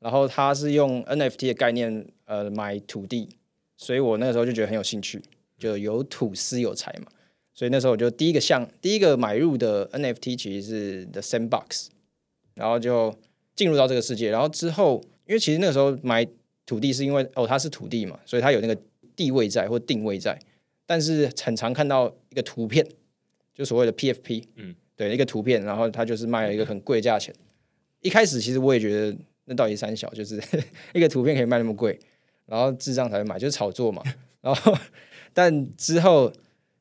[0.00, 3.28] 然后他是用 NFT 的概念呃买土地，
[3.76, 5.22] 所以我那个时候就觉得很有兴趣，
[5.58, 7.12] 就有土私有财嘛，
[7.54, 11.88] 所以那时候我就第一个项第一个买入的 NFT 其实是 The Sandbox，
[12.54, 13.14] 然后就
[13.54, 16.26] 进入到这个世界，然后之后因为其实那个时候买
[16.64, 18.76] 土地是因为哦它是土地嘛，所以它有那个
[19.14, 20.38] 地位在或定位在，
[20.86, 22.86] 但是很常看到一个图片，
[23.54, 27.34] 就所谓的 PFP，嗯，对，一个图片，然后它就是卖了一个很贵的价钱。
[28.00, 29.14] 一开始其实我也觉得
[29.50, 30.40] 那到底三小，就是
[30.94, 31.98] 一个图片可以卖那么贵，
[32.46, 34.00] 然后智障才会买，就是炒作嘛。
[34.40, 34.72] 然后
[35.34, 36.32] 但之后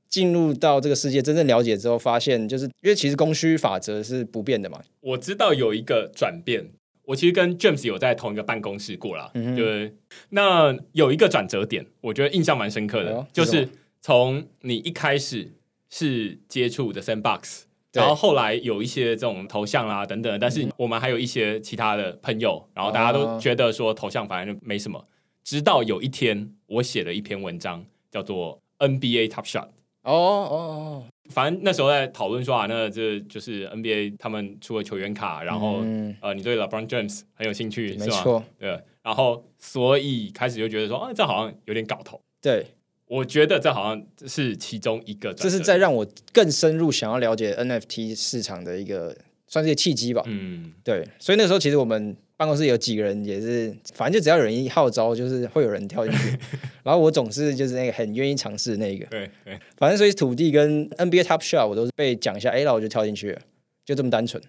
[0.08, 6.70] 进入到这个世界，真正了解之后，发现就是因为其实供需法则是不变的嘛，我知道有一个转变，
[7.06, 9.98] 我其实跟 James 有在同一个办公室过啦，嗯哼就是
[10.30, 13.68] 那有一个转折点，我觉得印象蛮深刻的，就是
[14.00, 15.54] 从你一开始
[15.90, 17.64] 是接触的 Sandbox。
[17.92, 25.04] 对然后后来有一些这种头像啦等等，但是我们还有一些其他的朋友，然后大家都哦觉得说头像反正就没什么。
[25.44, 29.70] 直到有一天，我写了一篇文章，叫做 NBA Top Shot。
[30.04, 37.96] 哦哦哦，反正那时候在讨论说啊，那这就是 NBA 他们出了球员卡，然后、嗯呃，你对 LeBron James 很有兴趣？
[37.98, 42.22] 没错，对，然后所以开始就觉得说啊，这好像有点搞头。
[42.42, 42.66] 对，
[43.10, 49.18] 我觉得这好像是其中一个这是在让我更深入想要了解 NFT 市场的一个
[49.48, 50.22] 算是一个契机吧。
[50.28, 56.38] 嗯对，所以那时候其实我们办公室有几个人也是，反正就只要有人一号召，就是会有人跳进去。
[56.84, 59.06] 然后我总是就是那个很愿意尝试的那一个。
[59.08, 63.42] 对对，反正所以土地跟 NBA Top Shot 我都是被讲一下，哎，然后我就跳进去了，
[63.84, 64.42] 就这么单纯。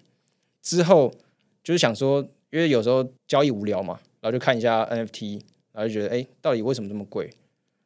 [0.61, 1.11] 之后
[1.63, 2.21] 就是想说，
[2.51, 5.41] 因为有时候交易无聊嘛，然后就看一下 NFT，
[5.73, 7.27] 然后就觉得，哎，到底为什么这么贵？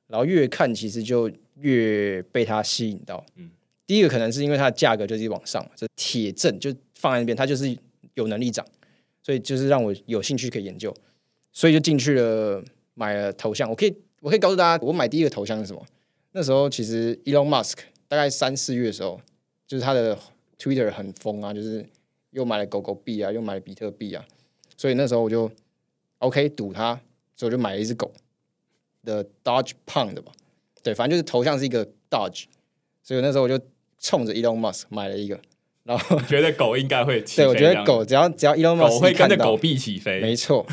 [0.07, 3.25] 然后越看其实就越被它吸引到。
[3.35, 3.49] 嗯
[3.87, 7.77] 第一个可能是因为它的价格就是往上嘛，这铁证就放在那边，它就是
[8.15, 8.65] 有能力涨，
[9.21, 10.91] 所以就是让我有兴趣可以研究，
[11.51, 12.63] 所以就进去了，
[12.95, 13.69] 买了头像。
[13.69, 15.85] 我可以我可以告诉大家，我买第一个头像是什么？
[16.31, 17.75] 那时候其实 Elon Musk
[18.07, 19.21] 大概三四月的时候，
[19.67, 20.17] 就是他的
[20.57, 21.85] Twitter 很疯啊，就是
[22.31, 24.25] 又买了狗狗币啊，又买了比特币啊，
[24.75, 25.51] 所以那时候我就
[26.17, 26.99] OK 赌他，
[27.35, 28.11] 所以我就买了一只狗
[29.05, 30.33] 的 Dodge Pound 吧，
[30.83, 32.45] 对，反正就是头像是一个 Dodge，
[33.01, 33.57] 所以那时候我就
[33.99, 35.39] 冲着 Elon Musk 买了一个，
[35.83, 40.65] 然后觉得狗应该会起 对我飞这样觉得狗只要只要 Elon Musk 会跟着狗币起飞，没错，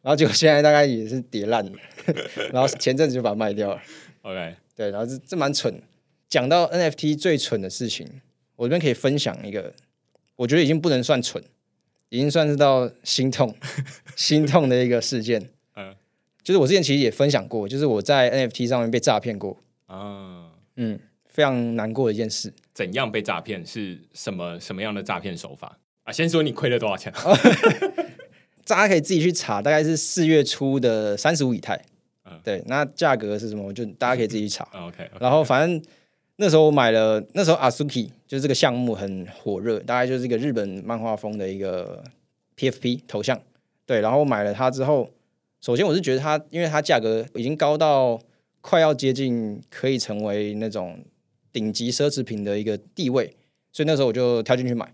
[0.00, 1.72] 然后结果现在大概也是跌烂了，
[2.52, 3.82] 然后前阵子就把它卖掉了。
[4.22, 5.82] OK，对，然后这这蛮蠢的。
[6.28, 8.08] 讲到 NFT 最蠢的事情，
[8.56, 9.74] 我这边可以分享一个，
[10.36, 11.42] 我觉得已经不能算蠢，
[12.08, 13.54] 已经算是到心痛、
[14.16, 15.50] 心痛的一个事件。
[16.42, 22.52] 嗯就是我之前其实也分享过，就是我在 NFT 上面被诈骗过，啊，嗯，非常难过的一件事。
[22.74, 23.64] 怎样被诈骗？
[23.64, 26.12] 是什么什么样的诈骗手法啊？
[26.12, 27.12] 先说你亏了多少钱？
[28.66, 31.76] 大家可以自己去查，大概是四月初的三十五以太。
[32.24, 33.72] 嗯对，那价格是什么？
[33.72, 34.64] 就大家可以自己去查。
[34.72, 35.82] 啊 OK，然后反正
[36.36, 42.02] 那时候我买了，那时候 Asuki 就是这个项目很火热，大概就是一个日本漫画风的一个
[42.56, 43.40] PFP 头像。
[43.86, 45.10] 对，然后我买了它之后，
[45.62, 48.20] 首先我是觉得它，因为它价格已经高到
[48.60, 50.98] 快要接近可以成为那种
[51.52, 53.32] 顶级奢侈品的一个地位，
[53.72, 54.84] 所以那时候我就跳进去买，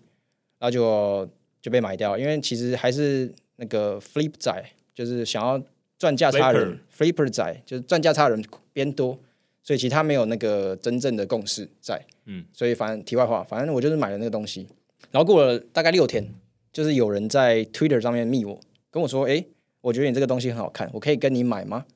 [0.59, 1.27] 然后就
[1.63, 4.63] 就被买掉，因为其实还是那个 flip 仔，
[4.95, 5.59] 就是想要
[5.99, 9.19] 赚价差的人 flipper 仔，就是赚价差的人偏多，
[9.63, 14.69] 所以其实他没有那个真正的共识在，嗯，所以反正题外话，反正我就是买了那个东西，
[15.11, 16.29] 然后过了大概六天，
[16.71, 19.47] 就是有人在 Twitter 上面密我，跟我说，诶，
[19.89, 21.87] 我觉得你这个东西很好看，我可以跟你买吗？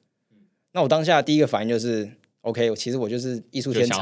[0.73, 3.95] 那我当下第一个反应就是，OK，我其实我就是艺术天才？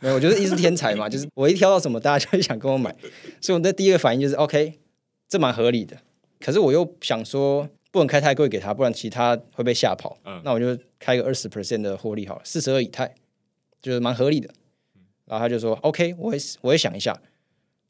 [0.00, 2.94] 没有，我就是艺术天才嘛，就是我一挑到什么，大家就会想跟我买，
[3.40, 4.78] 所以我的第一个反应就是 OK，
[5.26, 5.96] 这蛮合理的。
[6.38, 10.18] 可是我又想说，不能开太贵给他，不然其他会被吓跑。
[10.26, 13.14] 嗯那我就开个二十 percent 的获利好了，四十二以太，
[13.80, 14.50] 就是蛮合理的。
[15.24, 17.18] 然后他就说 OK，我也我也想一下，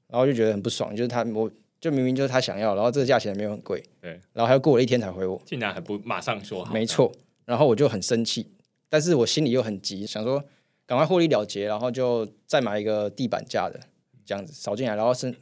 [0.07, 6.73] 然后就觉得很不爽，就是他我就明明就是他想要，然后这个价钱也没有很贵，对，然后还要过了一天才回我，竟然还不马上说好？
[6.73, 7.11] 没错，
[7.47, 8.47] 然后我就很生气，
[8.89, 10.45] 但是我心里又很急，想说
[10.85, 13.81] 赶快获利了结，然后就再买一个地板价的，
[14.27, 15.35] 这样子扫进来，然后是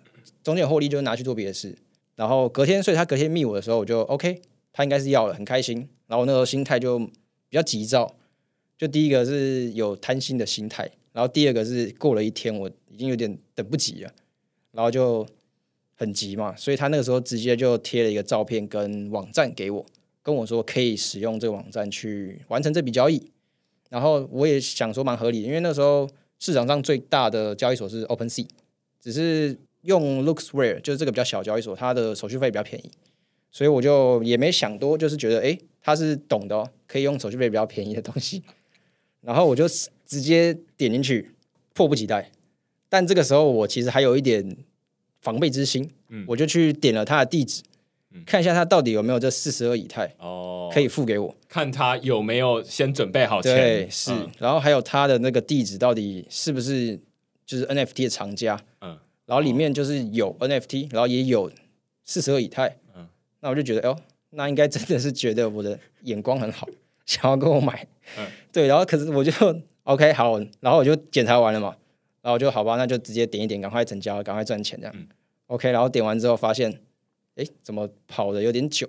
[0.44, 1.76] 中间有获利就拿去做别的事，
[2.14, 4.40] 然后隔天，所以他隔天密我的时候，我就 OK，
[4.72, 8.14] 他应该是要了，很开心，然后我那时候心态就比较急躁，
[8.76, 14.12] 就第一个是有贪心的心态，然后第二个是过了一天，我已经有点等不及了，
[14.70, 15.26] 然后就
[15.98, 19.84] 很急嘛，所以他那个时候直接就贴了一个照片跟网站给我。
[20.20, 23.30] 跟我说可以使用这个网站去完成这笔交易，
[23.88, 26.06] 然后我也想说蛮合理的，因为那时候
[26.38, 28.46] 市场上最大的交易所是 OpenSea，
[29.00, 32.90] 只是用 LooksRare 就是这个比较小交易所，它的手续费比较便宜，
[33.50, 38.42] 所以我就也没想多，就是觉得诶他是懂的哦，可以用手续费比较便宜的东西，
[39.22, 39.66] 然后我就
[40.04, 41.30] 直接点进去，
[41.72, 42.30] 迫不及待。
[42.90, 44.58] 但这个时候我其实还有一点
[45.20, 47.62] 防备之心，嗯我就去点了他的地址，
[48.24, 51.34] 看一下他到底有没有这四十二以太哦，可以付给我。
[51.48, 53.54] 看他有没有先准备好钱。
[53.54, 56.98] 对，是，嗯然后还有他的那个地址到底是不是
[57.46, 58.58] 就是 NFT 的藏家？
[58.80, 61.50] 嗯然后里面就是有 NFT，然后也有
[62.04, 62.68] 四十二以太。
[62.96, 63.06] 嗯
[63.40, 63.96] 那我就觉得，哦，
[64.30, 66.66] 那应该真的是觉得我的眼光很好，
[67.06, 67.86] 想要跟我买。
[68.18, 69.30] 嗯对，然后可是我就
[69.84, 71.76] OK 好，然后我就检查完了嘛，
[72.22, 74.94] 然后我就好吧，那就直接点一点，赶快成交，赶快赚钱这样。
[74.96, 75.06] 嗯
[75.46, 76.70] OK，然后点完之后发现，
[77.36, 78.86] 哎，怎么跑的有点久？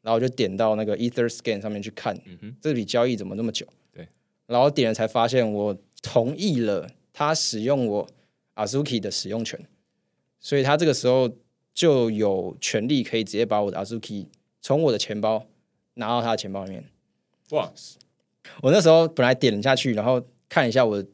[0.00, 3.66] 然后我就点到那个 EtherScan 上面去看，嗯哼，这笔交易怎么那么久？
[3.92, 4.06] 对，
[4.46, 8.08] 然后点了才发现我同意了他使用我
[8.54, 9.58] Azuki 的使用权，
[10.38, 11.28] 所以他这个时候
[11.74, 14.26] 就有权利可以直接把我的 Azuki
[14.60, 15.46] 从我的钱包
[15.94, 16.84] 拿到他的钱包里面。
[17.50, 17.72] 哇，
[18.62, 21.04] 我那时候本来点了下去，然后看一下我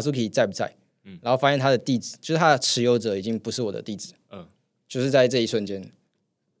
[0.00, 1.18] 的 Azuki 在不在，嗯。
[1.22, 4.46] 然后发现他的地址就是他的持有者已经不是我的地址，嗯，
[4.88, 5.82] 就是在这一瞬间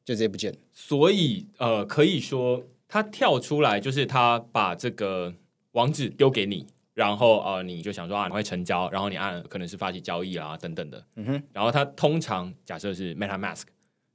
[0.04, 0.58] 就直接不见了。
[0.72, 5.34] 所以呃，可以说他跳出来，就是他把这个
[5.72, 13.62] 网址丢给你，然后呃，你就想说啊，你会成交，然后你按可能是发起交易啦等等的，嗯哼，然后他通常假设是 MetaMask，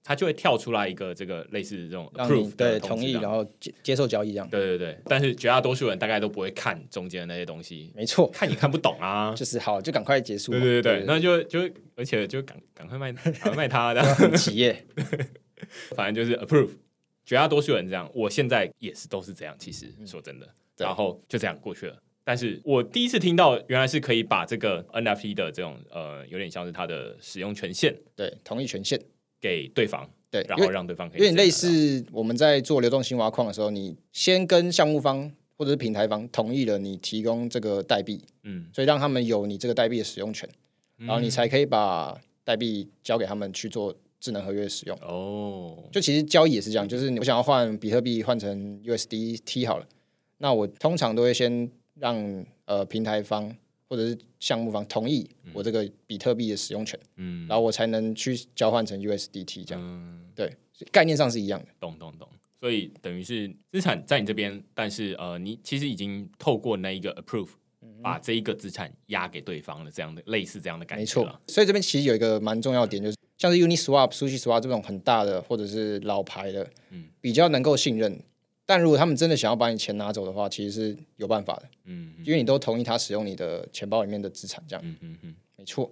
[0.10, 4.50] 它就会跳出来一个这个类似这种 approve 对同意，然后接接受交易这样。
[4.50, 9.32] 对对对，但是绝大多数人大概都不会看中间的那些东西，没错，看也看不懂啊。
[9.38, 10.60] 就是好，就赶快结束嘛。
[10.60, 11.60] 对对对对，那就就
[11.96, 14.84] 而且就赶赶快卖，赶快卖它的， 很企业，
[15.96, 16.70] 反正就是 approve。
[17.24, 19.56] 绝大多数人这样，我现在也是都是这样。
[19.60, 21.96] 其实说真的，然后就这样过去了。
[22.24, 29.00] 但是我第一次听到，原来是可以把这个 NFT 的这种呃，有点像是它的使用权限对，同意权限，
[29.42, 40.48] 给对方，对，然因为后让对方可以有点类似我们在做流动性挖矿的时候，你先跟项目方或者是平台方同意了你提供这个代币，嗯，所以让他们有你这个代币的使用权，
[40.98, 44.98] 然后你才可以把代币交给他们去做智能合约的使用。
[45.02, 49.88] 哦，就其实交易也是这样，就是我想要换比特币换成 USDT 好了，
[50.38, 53.56] 那我通常都会先让呃平台方
[53.90, 59.84] 或者是项目方同意我这个比特币的使用权，嗯然后我才能去交换成 USDT 这样。
[59.84, 60.56] 嗯，对，
[60.92, 61.68] 概念上是一样的。
[61.80, 62.30] 懂懂懂。
[62.60, 67.50] 所以等于是资产在你这边，但是呃，你其实已经透过那一个 approve，
[68.04, 71.02] 把嗯这一个资产押给对方了，这样的类似这样的感觉。
[71.02, 78.22] 没错，，所以这边其实有一个蛮重要的点，就是像是 Uniswap、Sushi Swap 这种很大的或者是老牌的，嗯比较能够信任，
[78.70, 84.86] 但如果他们真的想要把你钱拿走的话，其实是有办法的，嗯因为你都同意他使用你的钱包里面的资产，这样。
[84.86, 85.92] 嗯嗯嗯，没错。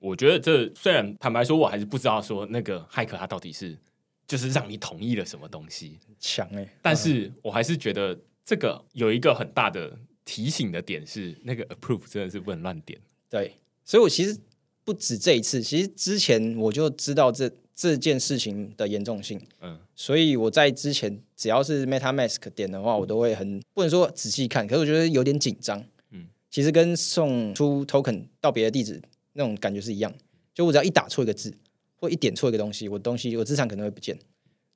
[0.00, 3.78] 我觉得这虽然坦白说，我还是不知道说那个骇客他到底是
[4.26, 12.98] 就是让你同意了什么东西，强哎、但是我还是觉得这个有一个很大的提醒的点是，那个 approve 真的是不能乱点。
[13.28, 13.54] 对，
[13.84, 14.36] 所以我其实
[14.82, 17.48] 不止这一次，其实之前我就知道这
[17.80, 25.82] 这件事情的严重性，嗯所以我在之前只要是 MetaMask 点的话，我都会很不能说仔细看，可是我觉得有点紧张。
[26.10, 29.00] 嗯，其实跟送出 token 到别的地址
[29.32, 30.12] 那种感觉是一样，
[30.52, 31.54] 就我只要一打错一个字
[31.96, 34.14] 或一点错一个东西，我东西我资产可能会不见。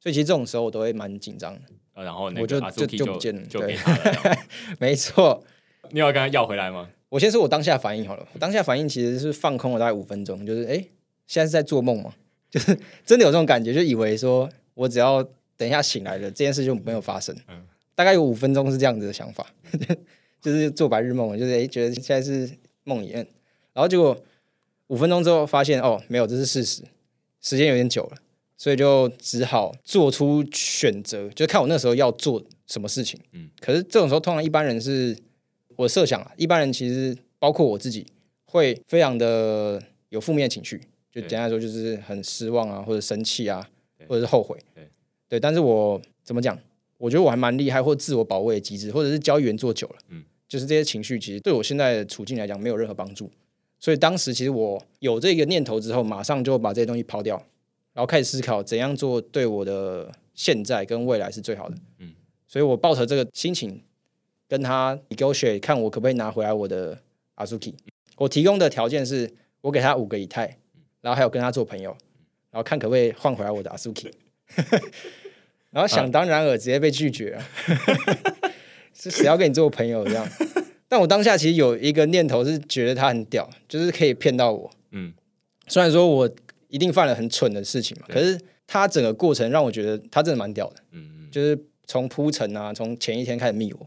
[0.00, 1.60] 所以其实这种时候我都会蛮紧张的。
[1.92, 4.36] 呃然后那我就就就就不见了对就给他了。
[4.80, 5.44] 没错，
[5.90, 6.88] 你要跟他要回来吗？
[7.10, 10.90] 我先说我当下反应好了，我当下反应其实是放空了大概五分钟，就是哎，诶
[11.26, 12.14] 现在是在做梦吗？
[12.54, 15.20] 就是真的有这种感觉，就以为说我只要
[15.56, 17.34] 等一下醒来了，这件事就没有发生。
[17.48, 17.66] 嗯。
[17.96, 19.44] 大概有五分钟是这样子的想法，
[20.40, 22.48] 就是做白日梦，就是哎，诶觉得现在是
[22.84, 23.26] 梦里面，
[23.72, 24.16] 然后结果
[24.86, 26.82] 五分钟之后发现哦，没有，这是事实，
[27.40, 28.16] 时间有点久了，
[28.56, 33.20] 所以就只好做出选择，就看我那时候要做什么事情。
[33.32, 35.16] 嗯，可是这种时候，通常一般人是
[35.76, 38.04] 我设想啊，一般人其实包括我自己，
[38.44, 40.80] 会非常的有负面情绪，
[41.14, 43.70] 就对简单来说就是很失望啊，或者生气啊，
[44.08, 44.58] 或者是后悔。
[44.74, 44.88] 对
[45.28, 46.58] 对，但是我怎么讲？
[46.98, 53.30] 我觉得我还蛮厉害，或者自我保卫的机制，或者是交易员做久了，嗯，就是这些情绪其实对我现在的处境来讲没有任何帮助。
[53.78, 57.36] 所以当时其实我有这个念头之后，马上就把这些东西抛掉，
[57.92, 61.76] 然后开始思考怎样做对我的现在跟未来是最好的。
[61.98, 62.14] 嗯，
[62.46, 63.82] 所以我抱着这个心情
[64.48, 66.98] 跟他 negotiate，看我可不可以拿回来我的
[67.36, 67.74] Azuki。
[68.16, 70.58] 我提供的条件是我给他五个以太，
[71.04, 71.90] 然后还有跟他做朋友，
[72.50, 74.10] 然后看可不可以换回来我的 Azuki。
[75.70, 77.44] 然后想当然尔，直接被拒绝了。
[78.94, 80.26] 是谁要跟你做朋友这样？
[80.88, 84.70] 但我当下其实有一个念头是觉得他很屌，就是可以骗到我。
[84.92, 85.12] 嗯，
[85.66, 86.30] 虽然说我
[86.68, 90.76] 一定犯了很蠢的事情嘛，可是他整个过程让我觉得他真的蛮屌的。
[90.92, 93.86] 嗯嗯就是从铺陈啊，从前一天开始密我，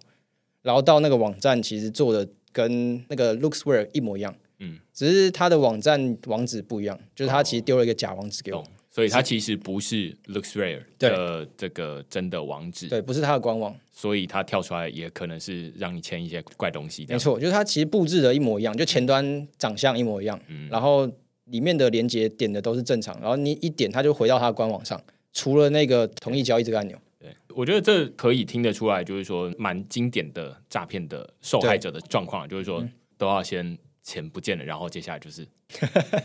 [0.62, 8.68] 然后到那个网站其实做的跟那个 Looksware 一模一样，嗯，只是他的网站网址不一样，就是他其实丢了一个假网址给我，懂。
[8.90, 17.06] 所以它其实不是 looks rare 的这个真的网址，对，不是他的官网，所以它跳出来也可能是让你签一些怪东西。
[17.08, 20.68] 没，错，就是他其实布置的一模一样，就前端长相一模一样，嗯。
[20.72, 21.06] 然后
[21.46, 25.00] 里面的连接点的都是正常，然后你一点它就回到他的官网上，
[25.32, 26.98] 除了那个同意交易这个按钮。
[27.20, 32.84] 对，我觉得这可以听得出来，就是说蛮经典的诈骗的受害者的状况，就是说
[33.16, 33.78] 都要先
[34.08, 35.46] 钱不见了，然后接下来就是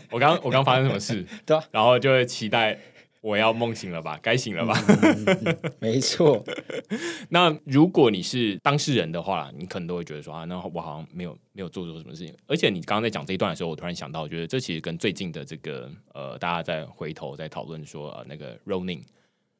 [0.09, 2.79] 我刚我刚发生什么事， 对啊然后就会期待
[3.19, 4.73] 我要梦醒了吧，该醒了吧。
[5.79, 6.41] 没错，
[7.27, 12.33] 那如果你是当事人的话，你可能都会觉得说啊，那我好像没有没有做错什么事情。
[12.47, 19.01] 而且你刚刚在讲这一段的时候，我突然想到，我觉得这其实跟最近的这个呃，大家在回头在讨论说呃那个 Ronin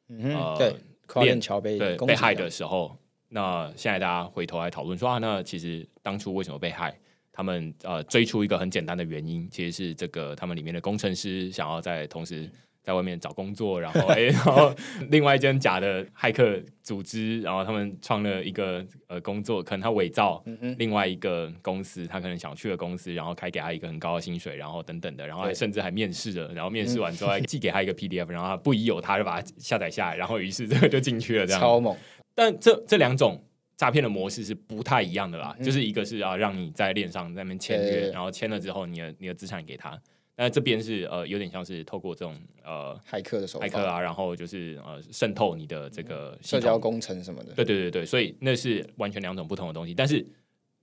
[0.07, 0.76] 嗯呃哼，对，
[1.07, 2.95] 跨链桥被被害的时候，
[3.28, 6.97] 那现在大家回头来讨论说啊，那其实当初为什么被害？
[7.34, 12.49] 他们呃追出一个很简单的原因，其实是这个他们里面的工程师想要在同时
[12.84, 14.75] 在外面找工作，然后哎、 然后
[15.09, 20.43] 另外一间假的骇客组织，然后他们创了一个呃工作，可能他伪造
[20.77, 31.61] 另外一个公司，他可能想去的公司，然后开给他一个很高的薪水，然后等等的，然后还甚至还面试了，然后面试完之后还寄给他一个 PDF，然后他不疑有他就把它下载下来，然后于是这个就进去了，这样。
[31.61, 31.95] 超猛，
[32.36, 33.41] 但这这两种
[33.76, 35.65] 诈骗的模式是不太一样的啦，嗯。
[35.65, 39.99] 就是一个是要让你在链上在那边签约，然后签了之后你的你的资产给他，
[40.36, 49.93] 那这边是呃有点像是透过这种呃骇客的手法，骇客啊，然后就是呃渗透你的这个，社交工程什么的，对对对对，所以那是完全两种不同的东西。
[49.93, 50.26] 但是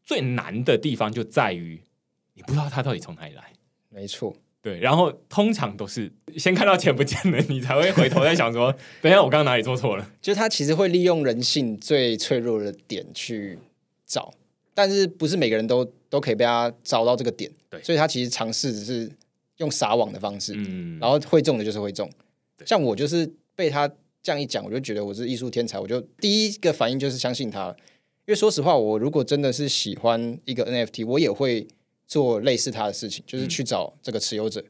[0.02, 1.80] 最难的地方就在于
[2.34, 3.52] 你不知道他到底从哪里来。
[3.88, 10.10] 没错，对，然后通常都是先看到钱不见了，你才会回头在想说，等一下我刚刚哪里做错了。
[10.20, 13.58] 就是他其实会利用人性最脆弱的点去
[14.06, 14.32] 找，
[14.74, 19.10] 但是不是每个人都都可以被他找到这个点，对所以他其实尝试只是
[19.56, 22.10] 用撒网的方式，嗯，然后会中的就是会中。
[22.58, 23.88] 对像我就是被他
[24.22, 27.76] 这样一讲，我就觉得我是艺术天才，我就第一个反应就是相信他了。
[28.26, 31.66] 因为说实话，我如果真的是喜欢一个 NFT，我也会
[32.10, 34.60] 做类似他的事情，就是去找这个持有者，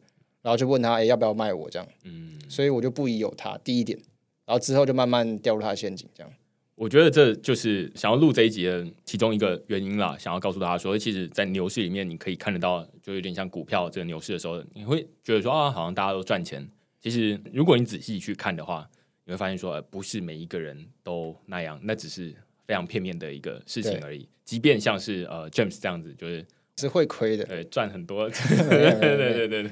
[0.42, 1.88] 然后就问他，哎，要不要卖我这样。
[2.04, 3.98] 嗯，所以我就不疑有他，第一点，
[4.44, 6.30] 然后之后就慢慢掉入他的陷阱，这样。
[6.74, 10.16] 我觉得这就是想要录这一集的其中一个原因啦。
[10.18, 16.68] 想要告诉大家说，其实，在牛市里面，你可以看得到，就有点像股票这个牛市的时候，你会觉得说啊，好像大家都赚钱。
[17.00, 18.86] 其实，如果你仔细去看的话，
[19.24, 22.34] 你你会发现说，呃不是每一个人都那样，那只是
[22.66, 24.28] 非常片面的一个事情而已。
[24.44, 26.44] 即便像是呃 James 这样子，就是
[26.80, 27.44] 是会亏的。
[27.44, 28.32] 对赚很多，没
[28.68, 29.70] 对对对对对对，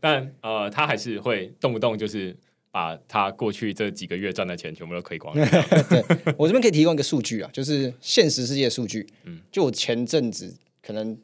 [0.00, 2.36] 但呃他还是会动不动就是
[2.70, 5.46] 把他过去这几个月赚的钱全部都亏光 了。
[6.36, 9.06] 我这边可以提供一个数据啊，就是现实世界的数据。
[9.24, 11.16] 嗯就我前阵子可能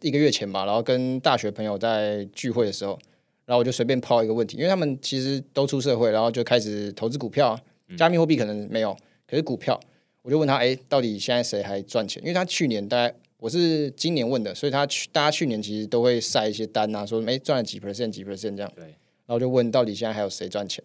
[0.00, 2.98] 一个月前吧，然后跟大学朋友在聚会的时候，
[3.44, 7.60] 然后我就随便抛一个问题，因为他们其实都出社会，然后就开始投资股票啊，
[7.96, 9.78] 加密货币可能没有，可是股票，
[10.22, 12.22] 我就问他，哎，到底现在谁还赚钱？
[12.22, 18.70] 因为他去年大概我是今年问的，所以他去大家去年其实都会晒一些单啊，说哎赚了几 percent 几 percent 这样。
[18.76, 20.84] 对，然后就问到底现在还有谁赚钱？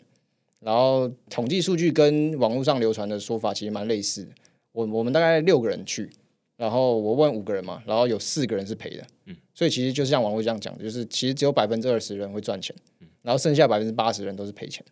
[0.61, 4.31] 然后统计数据跟网络上流传的说法其实蛮类似的。
[4.71, 6.09] 我我们大概六个人去，
[6.55, 9.05] 然后我问五个人嘛，然后有四个人是赔的。
[9.25, 12.73] 嗯，所以其实就像网络这样讲，就是其实只有百分之二十人会赚钱，
[13.21, 14.83] 然后剩下百分之八十人都是赔钱。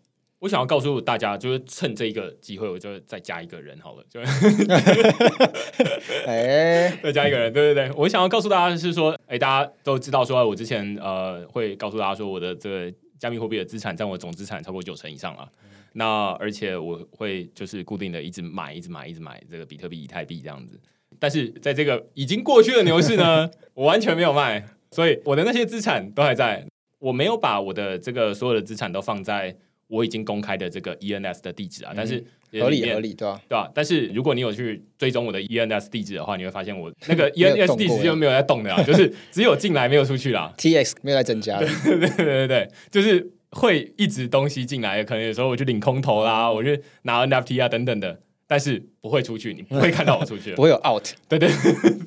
[0.43, 4.19] 我想要告诉大家，就是趁这一个机会，我就再加一个人好了，就
[6.27, 15.49] 哎， 再加一个人，对对对，我想要告诉大家的是说，哎，大家都知道说，我之前呃会告诉大家说，我的这个加密货币的资产占我总资产超过九成以上了。
[15.93, 20.77] 那而且我会就是固定的一直买，一直买，一直买这个比特币、以太币这样子。
[21.19, 26.65] 但是在这个已经过去的牛市呢，我完全没有卖，所以我的那些资产都还在。
[26.99, 29.53] 我没有把我的这个所有的资产都放在
[29.93, 32.17] 我已经公开的这个 ENS 的地址啊，但是
[32.59, 33.39] 合理合理，对吧？
[33.47, 33.71] 对吧？
[33.75, 40.51] 但是如果你有去追踪我的 ENS 地址的话，你会发现我那 个 ENS 地址就没有在动的啊， 就是只有进来没有出去啦。
[40.57, 41.67] TX 没有在增加 对
[41.99, 48.19] 对对对，就是会一直东西进来，可能有时候我去领空投啦，我去拿 NFT 啊等等的，
[48.53, 50.61] 但是不会出去，你不会看到我出去 不。
[50.61, 51.07] 会有 out。
[51.27, 51.49] 对对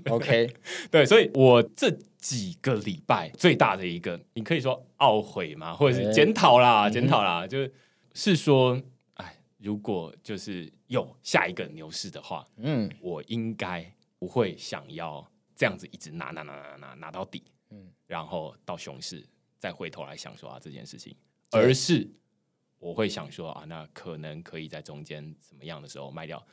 [0.08, 0.48] OK，
[0.92, 7.72] 对，所以我这几个礼拜最大的一个，你可以说懊悔嘛，或者是哎检讨啦，检讨啦，就是
[8.14, 8.80] 是说，
[9.14, 13.84] 哎，如果就是有下一个牛市的话，嗯，我应该
[14.20, 17.88] 不会想要这样子一直拿拿拿拿拿拿到底，嗯。
[18.06, 19.26] 然后到熊市
[19.58, 21.12] 再回头来想说啊这件事情，
[21.50, 22.08] 而是
[22.78, 26.44] 我会想说啊，那可能可以在中间怎么样的时候卖掉。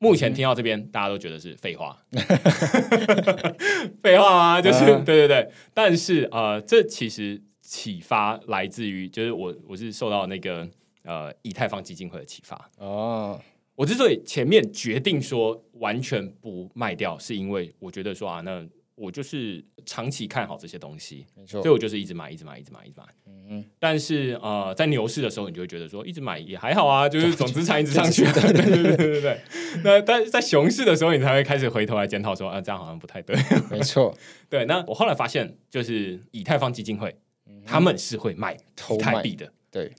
[0.00, 2.00] 目前听到这边，大家都觉得是废话，
[4.00, 4.62] 废话啊？
[4.62, 5.04] 就是、嗯。
[5.04, 10.68] 对对对，但是呃，这其实启发来自于，就是我我是受到那个
[11.02, 13.40] 呃以太坊基金会的启发，哦，
[13.74, 18.64] 我之所以前面决定说完全不卖掉，是因为我觉得说啊，那
[18.98, 23.06] 我就是长期看好这些东西，没错所以，我就是一直买，一直买，一直买，一直买。
[23.50, 28.24] 嗯，但是呃，在牛市的时候，你就会觉得说，一直买也还好啊，就是总资产一直上去。
[28.24, 29.40] 对对对对对对。
[29.84, 33.36] 那但是在熊市的时候，你才会开始回头来检讨说，啊，这样好像不太对。
[33.70, 34.14] 没错，
[34.50, 37.16] 对，那我后来发现，就是以太坊基金会，
[37.64, 39.92] 他们是会卖偷以太币的，对，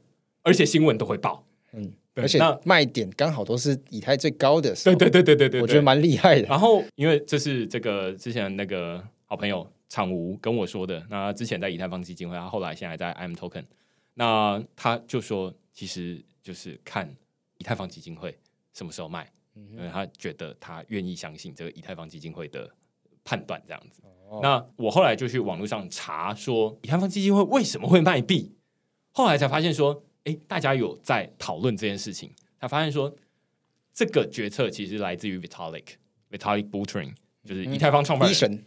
[0.43, 1.45] 而且新闻都会报。
[1.71, 6.47] 嗯，而且那卖点刚好都是以太最高的时候，对对对对对对，我觉得蛮厉害的。
[6.47, 13.63] 然后，因为这是这个之前那个好朋友场吴跟我说的，那之前在以太坊基金会，他后来现在在 IM Token，
[14.13, 17.13] 那他就说，其实就是看
[17.57, 18.37] 以太坊基金会
[18.73, 22.69] 什么时候卖，因为他觉得他愿意相信这个以太坊基金会的
[23.23, 24.01] 判断这样子。
[24.43, 28.53] 那我后来就去网络上查说，以太坊基金会为什么会卖币，
[29.11, 33.15] 后来才发现说，诶，大家有在讨论这件事情，他发现说，
[33.93, 35.85] 这个决策其实来自于 Vitalik
[36.29, 37.13] Vitalik Buterin，
[37.45, 38.65] 就是以太坊创办人，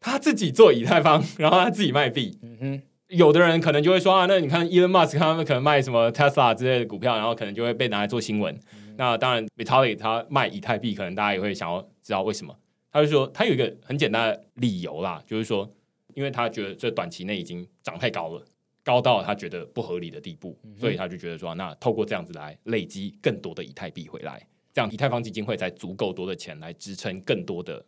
[0.00, 2.38] 他自己做以太坊，然后他自己卖币。
[2.42, 8.58] 嗯哼，有的人可能就会说啊，那你看 Elon Musk 他们可能卖什么 Tesla 之类的股票，然后可能就会被拿来做新闻。
[8.96, 12.58] 那当然，Vitalik 他卖以太币，可能大家也会想要知道为什么。
[12.90, 15.70] 他就说他有一个很简单的理由啦，就是说，
[16.14, 18.44] 因为他觉得这短期内已经涨太高了，
[18.88, 27.84] 高到他觉得不合理的地步，所以他就觉得说，那透过这样子来累积更多的以太币回来，这样以太坊基金会才足够多的钱来支撑更多的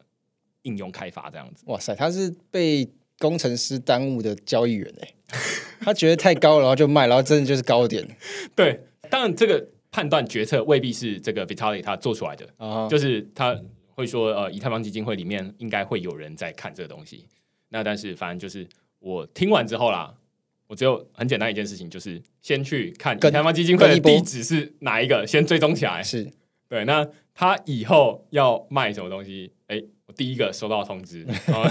[0.61, 1.64] 应用开发，这样子。
[1.68, 2.86] 哇塞，他是被
[3.18, 5.14] 工程师耽误的交易员哎，
[5.80, 8.07] 他觉得太高了，然后就卖，然后真的就是高点
[8.55, 8.78] 对，
[9.09, 13.59] 当然这个判断决策未必是这个 Vitalik 他做出来的，啊，就是他
[13.94, 17.26] 会说，呃，以太坊基金会里面应该会有人在看这个东西。
[17.70, 20.14] 那但是反正就是我听完之后啦，
[20.71, 26.01] 我只有很简单一件事情，就是先去看以跟太坊基金会地址是哪一个，先追踪起来。
[26.01, 26.31] 是
[26.68, 27.05] 对，那
[27.35, 31.66] 他以后要卖什么东西，哎，我第一个收到通知， 啊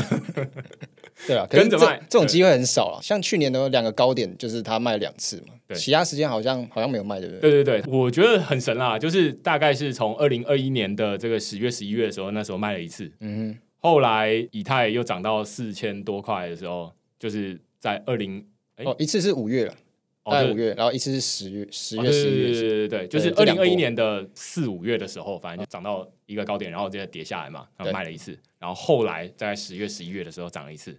[1.26, 3.00] 对啊，跟着卖对这种机会很少啊。
[3.02, 7.50] 像去年的两个高点，就是他卖两次嘛，对其他时间好像好像没有卖，对不对？
[7.50, 18.46] 对对对，我觉得很神啦，就是大概是从二零二一年的这个十月、十一月的时候，那时候卖了一次，嗯后来以太又涨到四千多块的时候，就是在二零哼，
[18.86, 19.74] 哦，一次是五月了，
[20.24, 22.62] 哦对大概五月，然后一次是十月、十月、十一月是。
[22.62, 30.98] 对对对对，就是二零二一年的四五月的时候，反正就涨到一个高点，然后接着跌下来嘛，然后卖了一次，然后后来在十月、十一月的时候涨了一次，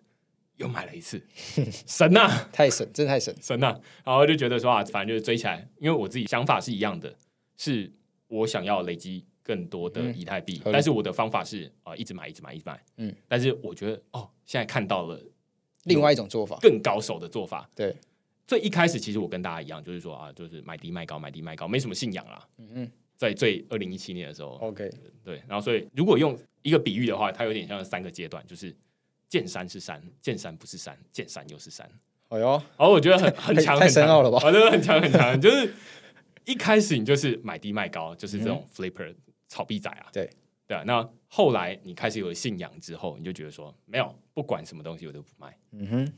[0.57, 1.21] 又买了一次，
[1.87, 3.35] 神呐、太神，真的太神。
[3.41, 7.15] 神呐、然后就觉得说啊，反正就是追起来，因为我自己想法是一样的，
[7.57, 7.91] 是
[8.29, 10.15] 我想要累积更多的嗯。
[10.17, 15.19] 以太币，但是我的方法是啊、呃一直买，一直买，一直买，嗯，但是我觉得哦，现在看到了
[15.85, 17.95] 另外一种做法，更高手的做法，对，
[18.47, 22.47] 最一开始其实我跟大家一样，就是说啊，就是买低卖高，买低卖高，没什么信仰啦。
[22.59, 24.91] 嗯嗯在最二零一七年的时候，，OK，
[25.23, 28.75] 对，然后所以如果用一个比喻的话，它有点像三个阶段，就是
[29.29, 31.87] 见山是山，见山不是山，见山又是山。
[32.29, 34.05] 哎呦，然后我觉得很 很强，太很强。
[34.05, 34.39] 深奥了吧？
[34.43, 35.71] 我觉得很强很强，就是
[36.47, 39.15] 一开始你就是买低卖高，就是这种 flipper
[39.49, 40.31] 炒币仔啊，嗯对
[40.71, 40.85] 对啊。
[40.87, 46.13] 那后来你开始有了信仰之后，你就觉得说，没有，不管什么东西我都不卖，嗯哼，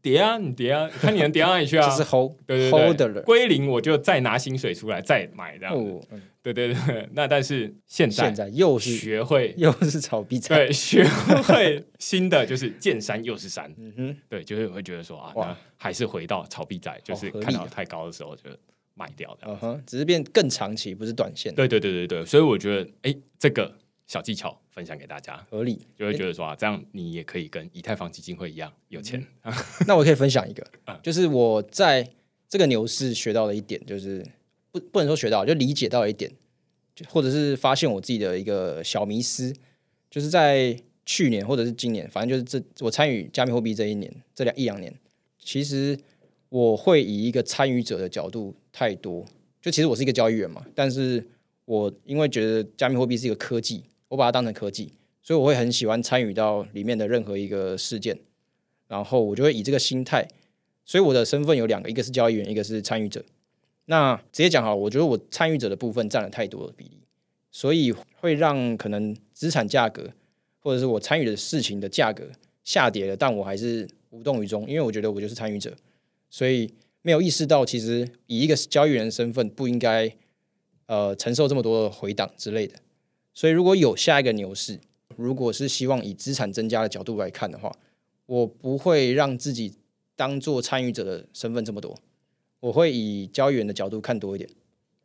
[0.00, 1.88] 跌啊，你跌啊，看你能跌到哪里去啊？
[1.88, 3.22] 就是 hold 对对对。
[3.22, 5.92] 归零我就再拿薪水出来再买这样子。
[5.92, 11.04] 哦，嗯对对对，那但是现在现在又是学会又是炒币仔，对学
[11.46, 18.50] 会新的就是见山又是山，嗯哼，对，就是会觉得说啊，还是回到炒币仔，就是看到太高的时候就
[18.94, 19.38] 卖掉。
[19.42, 23.72] 嗯哼，只是变更长期，不是短线，对对对对对，所以我觉得哎，这个
[24.12, 25.80] 小技巧分享给大家，合理。
[25.96, 29.26] 就会觉得说啊，这样你也可以跟以太坊基金会一样有钱。
[29.86, 32.06] 那我可以分享一个 嗯，就是我在
[32.46, 34.22] 这个牛市学到的一点，就是
[34.70, 36.30] 不不能说学到，就理解到一点，
[36.94, 39.50] 就或者是发现我自己的一个小迷思，
[40.10, 44.94] 就是在去年或者是今年，反正就是这我参与加密货币这一年，这两一两年，
[45.38, 45.98] 其实
[46.50, 49.24] 我会以一个参与者的角度太多，
[49.62, 51.26] 就其实我是一个交易员嘛，但是
[51.64, 53.82] 我因为觉得加密货币是一个科技，
[54.12, 54.92] 我把它当成科技，
[55.22, 58.18] 所以我会很喜欢参与到里面的任何一个事件。
[58.86, 60.28] 然后我就会以这个心态，
[60.84, 63.24] 所以我的身份有两个，一个是交易员，一个是参与者。
[63.86, 66.98] 那直接讲好，我觉得我参与者的部分占了太多的比例，
[67.50, 67.90] 所以
[68.20, 70.10] 会让可能资产价格
[70.58, 72.24] 或者是我参与的事情的价格
[72.64, 75.74] 下跌了，但我还是无动于衷，因为我觉得我就是参与者，
[76.28, 80.14] 所以没有意识到其实以一个交易员的身份不应该
[80.84, 82.74] 呃承受这么多的回档之类的。
[83.34, 84.80] 所以如果有下一个牛市，
[85.16, 87.70] 如果是希望以资产增加的角度来看的话，
[88.26, 89.74] 我不会让自己
[90.16, 91.98] 当做参与者的身份这么多，
[92.60, 94.48] 我会以交易员的角度看多一点。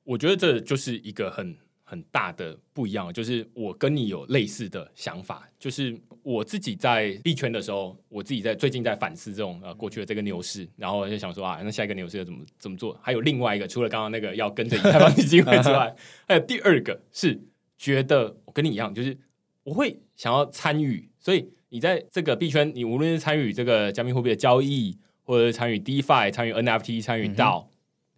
[0.03, 12.97] 我觉得这就是一个很很大的不一样，就是我跟你有类似的想法，就是我自己在币圈的时候，我自己在最近在反思这种呃过去的这个牛市，然后我就想说啊，那下一个牛市要怎么怎么做？
[13.01, 15.93] 还有另外一个，除了刚刚那个要跟着以太坊基金会之外，
[16.27, 17.41] 还有第二个是
[17.77, 19.17] 觉得我跟你一样，就是
[19.63, 27.67] 我会想要参与，所以你在这个币圈，你无论是参与这个加密货币的交易，或者是参与 DeFi、参与 NFT、参与 DAO，、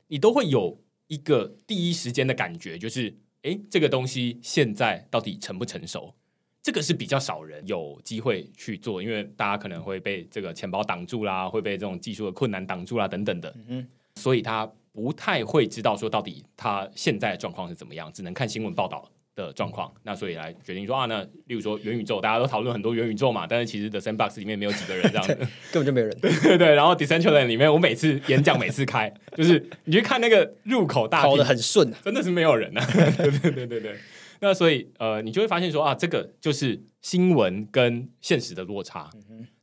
[0.08, 6.14] 你都会有一个第一时间的感觉，就是诶，这个东西现在到底成不成熟？
[6.62, 19.10] 这个是比较少人有机会去做，因为大家可能会被这个钱包挡住啦，会被这种技术的困难挡住啦，等等的，嗯所以他不太会知道说到底他现在的状况是怎么样，只能看新闻报道
[19.48, 19.92] 的状况。
[20.04, 25.36] 那所以来决定说啊，那例如说元宇宙，大家都讨论很多元宇宙嘛，但是其实 The Sandbox 里面没有几个人这样 子。
[25.72, 26.18] 根本就没有人。
[26.20, 32.86] 对对，然后 Decentraland 里面，我每次演讲每次开，就是 你去看那个入口大跑厅得很顺，真的是没有人啊！
[33.18, 33.96] 对对对对对。
[34.42, 39.10] 那所以呃，你就会发现说啊，这个就是新闻跟现实的落差。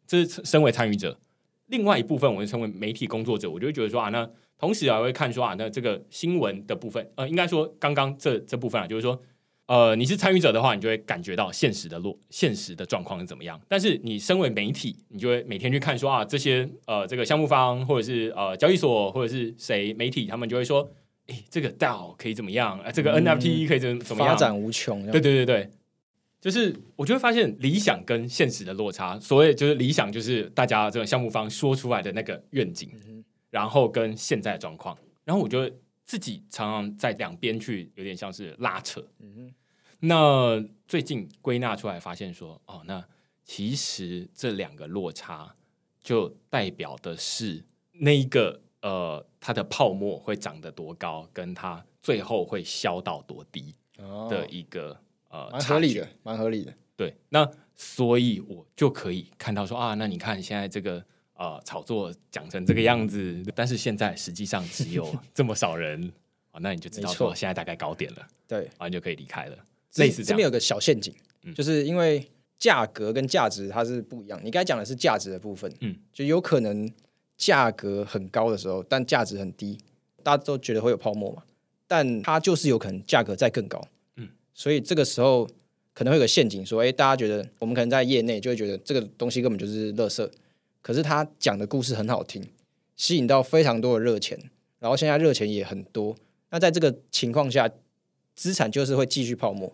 [0.06, 1.18] 这是身为参与者，
[1.66, 9.20] 另外一部分我是身为媒体工作者，我就会觉得说啊，那同时啊，我会看说啊，那这个新闻的部分，呃，应该说刚刚这这部分啊，就是说。
[9.66, 13.60] 呃，你是参与者的话，你就会感觉到现实的落现实的状况是怎么样。
[13.66, 20.88] 但是你身为媒体，你就会每天去看说啊，这些呃这个项目方或者是呃交易所或者是谁媒体，他们就会说，
[21.26, 22.78] 诶，这个 DAO 可以怎么样？
[22.78, 24.34] 啊，这个嗯 NFT 可以怎么怎么样？
[24.34, 25.02] 发展无穷。
[25.10, 25.70] 对对对对，
[26.40, 29.18] 就是我就会发现理想跟现实的落差。
[29.18, 32.88] 所谓就是理想，就是大家这个项目方说出来的那个愿景，
[33.50, 35.72] 然后跟现在的状况，然后我就会
[36.06, 39.06] 自己常常在两边去有点像是拉扯。
[39.18, 39.52] 嗯
[40.00, 43.04] 那最近归纳出来，发现说，哦，那
[43.44, 45.54] 其实这两个落差
[46.00, 53.74] 就代表的是那一个呃，它的泡沫会长得多高，跟它最后会消到多低。
[53.98, 55.00] 哦的一个、
[55.30, 56.74] 呃蛮差理的，蛮合理的。
[56.94, 61.02] 对，那所以我就可以看到说啊，那你看现在这个
[61.36, 66.10] 呃炒作讲成这个样子，但是现在实际上只有 这么少人
[66.50, 69.56] 啊，那你就知道说现在大概高点了，对，啊，你就可以离开了。
[69.96, 72.26] 类似这样，这边有个小陷阱，嗯就是因为
[72.58, 74.40] 价格跟价值它是不一样。
[74.44, 76.90] 你刚才讲的是价值的部分，嗯，就有可能
[77.36, 79.78] 价格很高的时候，但价值很低，
[80.22, 81.42] 大家都觉得会有泡沫嘛，
[81.86, 83.82] 但它就是有可能价格再更高，
[84.16, 85.48] 嗯，所以这个时候
[85.92, 90.28] 可能会有个陷阱，说，哎，大家觉得我们可能在业内就会觉得这个东西根本就是垃圾，
[90.86, 92.40] 可是他讲的故事很好听，
[92.94, 94.38] 吸引到非常多的热钱，
[94.78, 96.14] 然后现在热钱也很多，
[96.50, 97.68] 那在这个情况下，
[98.36, 99.72] 资产就是会继续泡沫。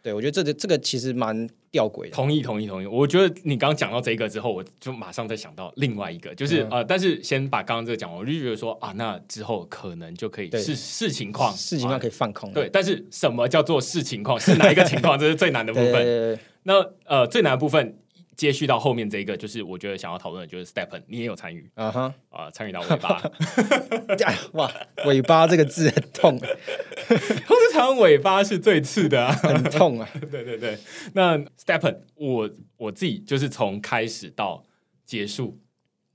[0.00, 2.10] 对，我觉得这个这个其实蛮吊诡的。
[2.12, 2.86] 同意，同意，同意。
[2.86, 12.50] 我觉得你刚刚讲到这个之后，我就马上再想到另外一个，就是、嗯呃，但是先把刚刚这个讲完，我就觉得说啊，那之后可能就可以对视视情况，啊事情上可以放空。
[12.54, 14.40] 对，但是什么叫做视情况？
[14.40, 15.18] 是哪一个情况？
[15.20, 15.92] 这是最难的部分。
[16.02, 16.74] 对对那
[17.04, 17.98] 呃，最难的部分
[18.40, 23.22] 接续到后面这一个，就是我觉得想要讨论的就是 Stepen，你也有参与啊哈，啊、参与到尾巴。
[24.24, 24.72] 哎哇，
[25.04, 29.30] 尾巴这个字很痛，通常尾巴是最刺的啊。
[29.30, 30.08] 很痛啊。
[30.32, 30.78] 对对对，
[31.12, 34.64] 那 Stepen，我我自己就是从开始到
[35.04, 35.58] 结束，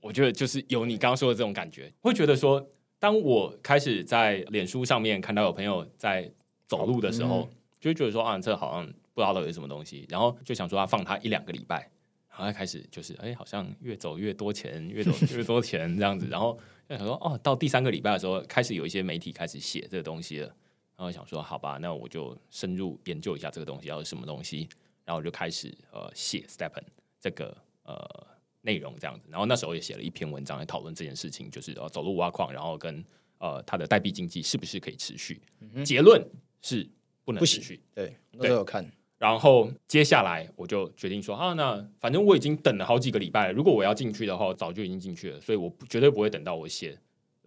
[0.00, 2.68] 我觉得就是有你刚刚说的这种感觉，会觉得说，
[2.98, 6.28] 当我开始在脸书上面看到有朋友在
[6.66, 7.48] 走路的时候，
[7.78, 11.88] 就会觉得说啊，这好像不知道到底是什么东西，然后就想说要放他一两个礼拜，
[12.36, 16.58] 然后开始就是哎，好像越走越多钱，越走越多钱这样子，然后
[16.88, 20.54] 就想说哦，到第三个礼拜的时候，开始有一些媒体开始写这个东西了。
[20.98, 24.66] 然后想说，好吧，那我就深入研究一下这个东西要是什么东西，
[25.04, 26.84] 然后我就开始呃写 Stepen
[27.20, 28.26] 这个呃
[28.62, 29.26] 内容这样子。
[29.30, 33.04] 然后那时候也写了一篇文章来讨论这件事情，就是呃走路挖矿，然后跟
[33.36, 35.38] 呃它的代币经济是不是可以持续？
[35.84, 36.26] 结论
[36.62, 36.88] 是
[37.26, 37.78] 不能不持续。
[37.94, 46.98] 对，那时候有看，然后接下来我就决定说啊，那反正我已经等了好几个礼拜了，如果我要进去的话，早就已经进去了，所以我绝对不会等到我写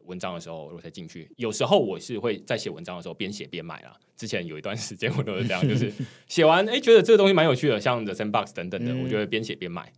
[0.05, 1.29] 文章的时候我才进去。
[1.37, 3.95] 有时候我是会在写文章的时候边写边买啦。
[4.15, 5.93] 之前有一段时间我都是这样，就是
[6.27, 9.93] 写完哎觉得这个东西蛮有趣的，像 The Sandbox 等等的，嗯我就会边写边买。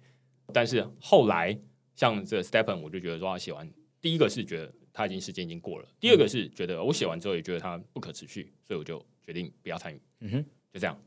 [0.54, 1.58] 但是后来
[1.96, 10.02] 像这 Stepen，我就觉得说啊，写完第一个是觉得它已经时间已经过了，第二个是觉得我写完之后也觉得它不可持续，所以我就决定不要参与。
[10.20, 11.02] 嗯哼，就这样。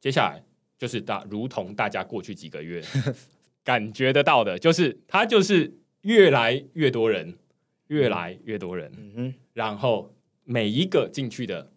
[0.00, 0.42] 接下来
[0.78, 2.82] 就是大，如同大家过去几个月
[3.62, 5.72] 感觉得到的，就是它就是
[6.02, 7.36] 越来越多人，
[7.88, 11.70] 越来越多人，嗯哼，然后每一个进去的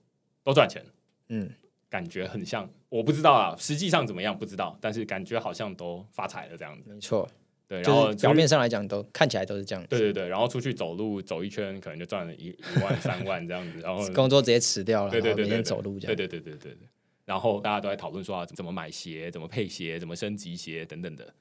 [0.43, 0.83] 都赚钱，
[1.27, 1.49] 嗯，
[1.89, 2.69] 感觉很像。
[2.87, 6.89] 我不知道啊，实际上怎么样不知道，但是感觉好像都发财了这样子。
[6.93, 7.27] 没错，
[7.67, 16.87] 对，然就是后表面上来讲都看起来都是这样，对对对，然后出去走路走一圈，可能就赚了一一万三万这样子，然后 工作直接辞掉了，对对对每天走路这样，对对对对对对。
[17.25, 21.33] 然后大家都在讨论说啊，怎么买鞋，怎么配鞋，怎么升级鞋等等的。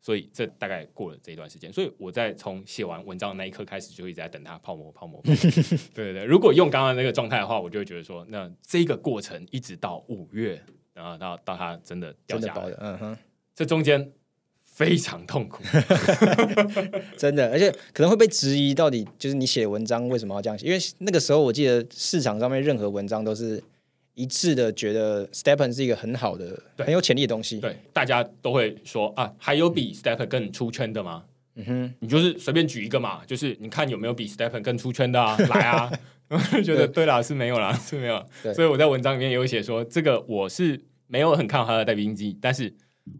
[0.00, 5.20] 所以这大概过了这一段时间，所以我在从写完文章的那一刻开始，就一直在等它泡沫泡沫。
[5.20, 5.36] 泡沫
[5.92, 10.62] 对对对，如果用刚刚那个状态的话，我就会觉得说，那这个过程一直到五月，
[10.94, 13.18] 然后到到它真的掉下来真的包的，，嗯哼，
[13.52, 14.12] 这中间
[14.62, 15.64] 非常痛苦。
[17.18, 20.66] 真的，而且可能会被质疑，到底就是你写文章为什么要这样写？
[20.66, 23.60] 因为那个时候我记得市场上面任何文章都是
[24.16, 27.60] 一致的，觉得 Stepen 是一个很好的、对很有潜力的东西。
[27.60, 31.24] 对，大家都会说啊，还有比 Step 更出圈的吗？
[31.54, 35.92] 嗯哼，你就是随便举一个嘛，就是你看有没有比 Stephen 更出圈的啊， 来啊！
[36.28, 38.24] 我 就觉得对啦，是没有啦， 是没有。
[38.54, 42.74] 所以我在文章里面也有写说，这个我是没有很看好他的代币经济，但是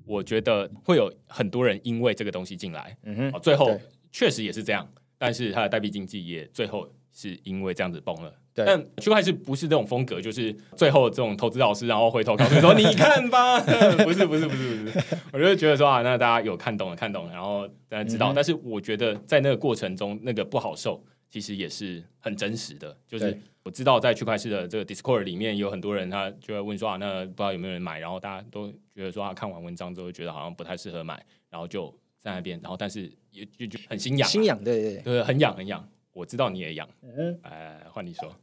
[0.05, 3.79] 我觉得会有很多人因为这个东西进来，嗯哼，哦，最后
[4.11, 4.87] 确实也是这样，
[5.19, 8.35] 但是他的代币经济也最后是因为这样子崩了。
[8.57, 13.61] 对但区块链不是这种风格，就是最后这种投资老师，然后回头告诉你说：“你看吧。
[14.03, 15.05] ”不是，不是，不是，不是。
[15.31, 18.33] 我就觉得说啊，那大家有看懂了，看懂了，然后大家知道。
[18.33, 22.97] 嗯但是我觉得在那个过程中，那个不好受，其实也是很真实的。
[23.07, 27.99] 就是我知道在区块链的这个 Discord 里面，有很多人他就会问说啊，那不知道有没有人买？
[27.99, 35.87] 然后大家都觉得说啊，看完文章之后觉得好像不太适合买，然后就在那边，然后但是也就就很心痒啊，心痒，对对对，对，很痒很痒。
[36.13, 38.35] 我知道你也痒，嗯，哎，换你说，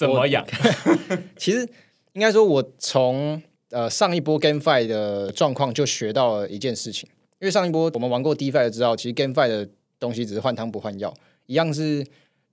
[0.00, 0.46] 怎么养？
[1.36, 1.68] 其实
[2.14, 7.06] 应该说，我从呃上一波 GameFi 的状况就学到了一件事情，
[7.38, 12.02] 因为上一波我们玩过 DeFi 的知道，其实 GameFi 的东西只是换汤不换药，一样是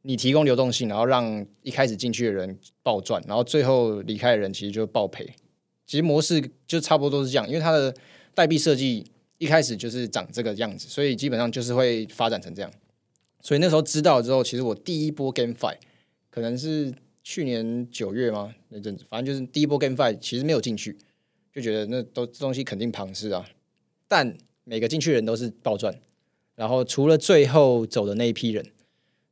[0.01, 5.25] 你提供流动性，然后让一开始进去的人暴赚，然后最后离开的人其实就暴赔。
[5.85, 7.95] 其实模式就差不多都是这样，因为它的
[8.35, 12.69] 代币设计一开始就是长这个样子，所以基本上就是会发展成这样。
[13.41, 15.75] 所以那时候知道之后，其实我第一波 GameFi
[16.29, 16.93] 可能是
[17.29, 18.55] 去年九月吗？
[18.69, 20.97] 那阵子，反正就是第一波 GameFi 其实没有进去，
[21.53, 23.45] 就觉得那都这东西肯定庞氏啊。
[24.07, 25.93] 但每个进去的人都是暴赚，
[26.55, 28.65] 然后除了最后走的那一批人，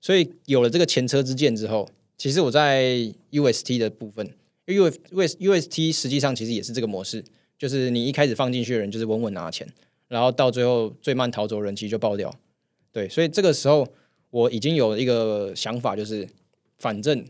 [0.01, 1.87] 所以有了这个前车之鉴之后，
[2.17, 2.97] 其实我在
[3.31, 4.29] UST 的部分，
[4.65, 7.23] 因为 US UST 实际上其实也是这个模式，
[7.57, 9.65] 就是你一开始放进去的人就是稳稳拿钱，
[10.09, 12.37] 然后到最后最慢逃走的人其实就爆掉。
[12.91, 13.87] 对，所以这个时候
[14.31, 16.27] 我已经有一个想法，就是
[16.77, 17.25] 反正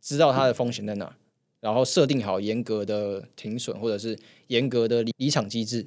[0.00, 1.16] 知道它的风险在哪，
[1.60, 5.84] 然后设定好严格的停损或者是严格的离场机制，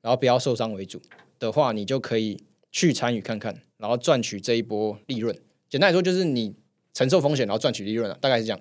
[0.00, 1.00] 然后不要受伤为主
[1.38, 2.38] 的话，你就可以
[2.70, 5.34] 去参与看看，然后赚取这一波利润。
[5.68, 6.54] 简单来说，就是你
[6.92, 8.60] 承受风险，然后赚取利润了，大概是这样。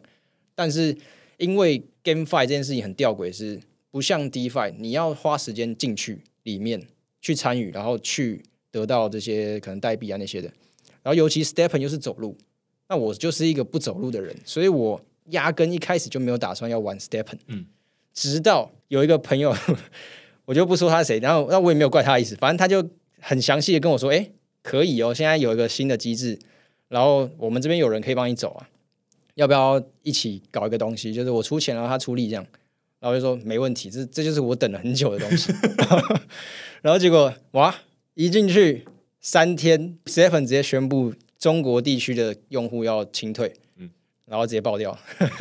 [0.56, 0.96] 但是
[1.38, 3.60] 因为 GameFi 这件事情很吊诡，是
[3.92, 6.88] 不像 DeFi，你要花时间进去里面
[7.22, 10.48] 去参与，然后去得到这些可能代币啊那些的。
[11.04, 12.38] 然后尤其 Stepen 又是走路，
[12.94, 17.40] 那我就是一个不走路的人，所以我压根一开始就没有打算要玩 Stepen。
[17.48, 17.66] 嗯，
[18.14, 19.52] 直到有一个朋友，
[20.46, 22.88] 我就不说他是谁，然后那我也没有怪他的意思，反正他就
[23.20, 24.30] 很详细的跟我说，哎，
[24.62, 26.38] 可以哦，现在有一个新的机制，
[26.90, 28.70] 然后我们这边有人可以帮你走啊。
[29.34, 31.12] 要不要一起搞一个东西？
[31.12, 32.46] 就是我出钱，然后他出力这样，
[33.00, 35.52] 然后就说没问题，这这就是我等了很久的东西。
[36.84, 37.76] 然后结果哇，
[38.14, 38.86] 一进去
[39.20, 41.12] 三天，Seven 直接宣布
[41.44, 43.90] 中国地区的用户要清退，嗯，
[44.28, 44.98] 然后直接爆掉，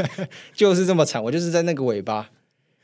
[0.52, 1.22] 就是这么惨。
[1.22, 2.28] 我就是在那个尾巴，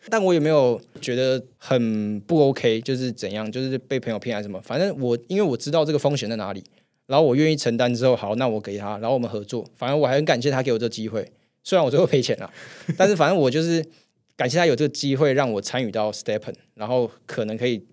[0.08, 6.62] 但我也没有觉得很不 OK，就是怎样，就是被朋友骗还是什么，反正我因为我知道这个风险在哪里。
[7.08, 9.68] 然后我愿意承担之后，好，那我给他，然后我们合作。
[9.74, 11.28] 反正我还很感谢他给我这个机会，
[11.64, 12.48] 虽然我最后赔钱了，
[12.96, 13.84] 但是反正我就是
[14.36, 17.84] 感谢他有这个机会让我参与到 Stepen，然后可能可以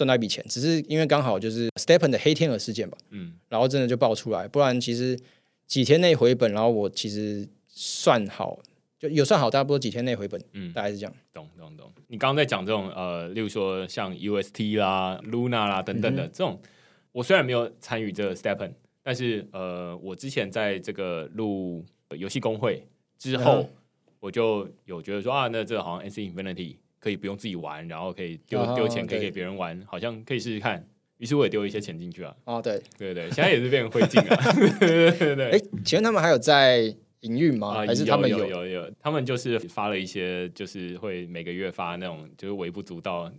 [0.00, 0.42] 赚到一笔钱。
[0.48, 5.18] 只是因为刚好就是 Stepen 的黑天鹅事件吧，嗯，然后真的就爆出来，不然其实
[5.66, 8.58] 几天内回本，然后我其实算好
[8.98, 11.14] 就有算好，大不多几天内回本，嗯，大概是这样。
[11.34, 11.92] 懂懂懂。
[12.08, 16.58] 你刚刚在讲这种呃，例如说像 UST 啦、Luna 啦等等的这种。
[17.12, 18.72] 我虽然没有参与这个 Stepen，
[19.02, 21.84] 但是呃，我之前在这个录
[22.16, 22.86] 游戏公会
[23.18, 23.68] 之后，
[24.20, 30.86] 我就有觉得说啊，那这个好像 NC Infinity 可以不用自己玩，然后可以丢丢钱可以给别人玩，好像可以试试看。
[31.16, 32.34] 于是我也丢一些钱进去啊。
[32.44, 34.52] 哦，对对对，现在也是变成灰烬啊。
[34.78, 35.50] 对对对。
[35.50, 37.74] 哎，请问他们还有在营运吗？
[37.74, 38.90] 还是他们有有有？
[39.00, 43.30] 他们就是发了一些，就是会每个月发那种，就是微不足道。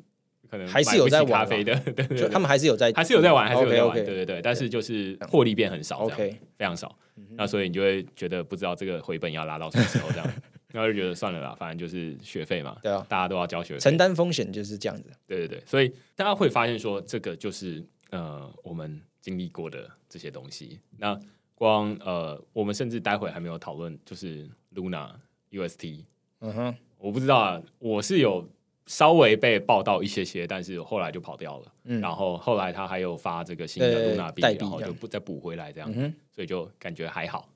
[0.49, 4.41] 可能还是有在咖啡的，对 对，他们还是有在，还是有在玩，还是有在玩，对对对。
[4.41, 6.93] 但是就是获利变很少，OK，非常少。
[7.38, 10.28] 那所以你就会觉得不知道这个回本要拉到什么时候这样，
[10.72, 15.11] 然后就觉得算了啦，反正就是学费嘛，对啊，大家都要交学费，承担风险就是这样子。
[15.28, 20.80] 对对对，所以大家会发现说，这个就是呃我们经历过的这些东西。
[20.97, 21.19] 那
[21.55, 25.11] 光呃，我们甚至待会还没有讨论，就是 Luna
[25.51, 26.05] UST，
[26.39, 28.47] 嗯哼，我不知道啊，我是有。
[28.88, 31.74] 稍微被报道一些些，但是后来就跑掉了。
[31.86, 35.89] 嗯，然后后来他还有发这个新的露娜币，然后就不再补回来这样，
[36.30, 37.47] 所以就感觉还好。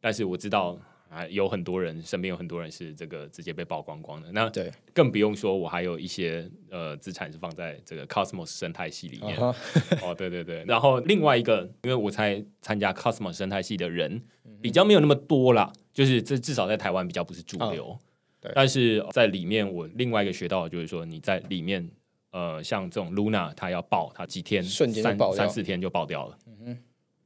[0.00, 0.76] 但是我知道
[1.12, 4.32] 啊，有很多人身边有很多人是这个直接被曝光光的。
[4.32, 9.36] 那对，更不用说我还有一些呃资产是放在这个 Cosmos 生态系里面。
[10.02, 10.64] 哦，对对对。
[10.66, 14.22] 然后另外一个，因为我才参加 Cosmos 生态系的人
[14.62, 17.98] 比较没有那么多啦，就是这至少在台湾比较不是主流。
[18.54, 21.88] 但是在里面，我另外一个学到的就是说，你在里面，
[22.32, 26.38] 呃，像这种 Luna，它要爆，它几天瞬间三三四天就爆掉了。
[26.46, 26.78] 嗯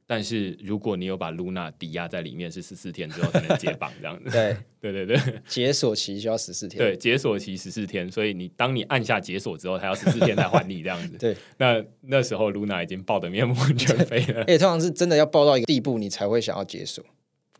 [0.09, 4.31] 但是如果你有把 Luna 抵押在里面，是十四天之后才能解绑这样子。
[4.31, 6.77] 对 对对对，解锁期需要十四天。
[6.77, 11.17] 对，解锁期十四天，所以你当你按下解锁之后，它要十四天才还你这样子。
[11.19, 14.39] 对，那那时候 Luna 已经爆的面目全非了。
[14.41, 17.03] 而且通常是真的要爆到一个地步，你才会想要解锁。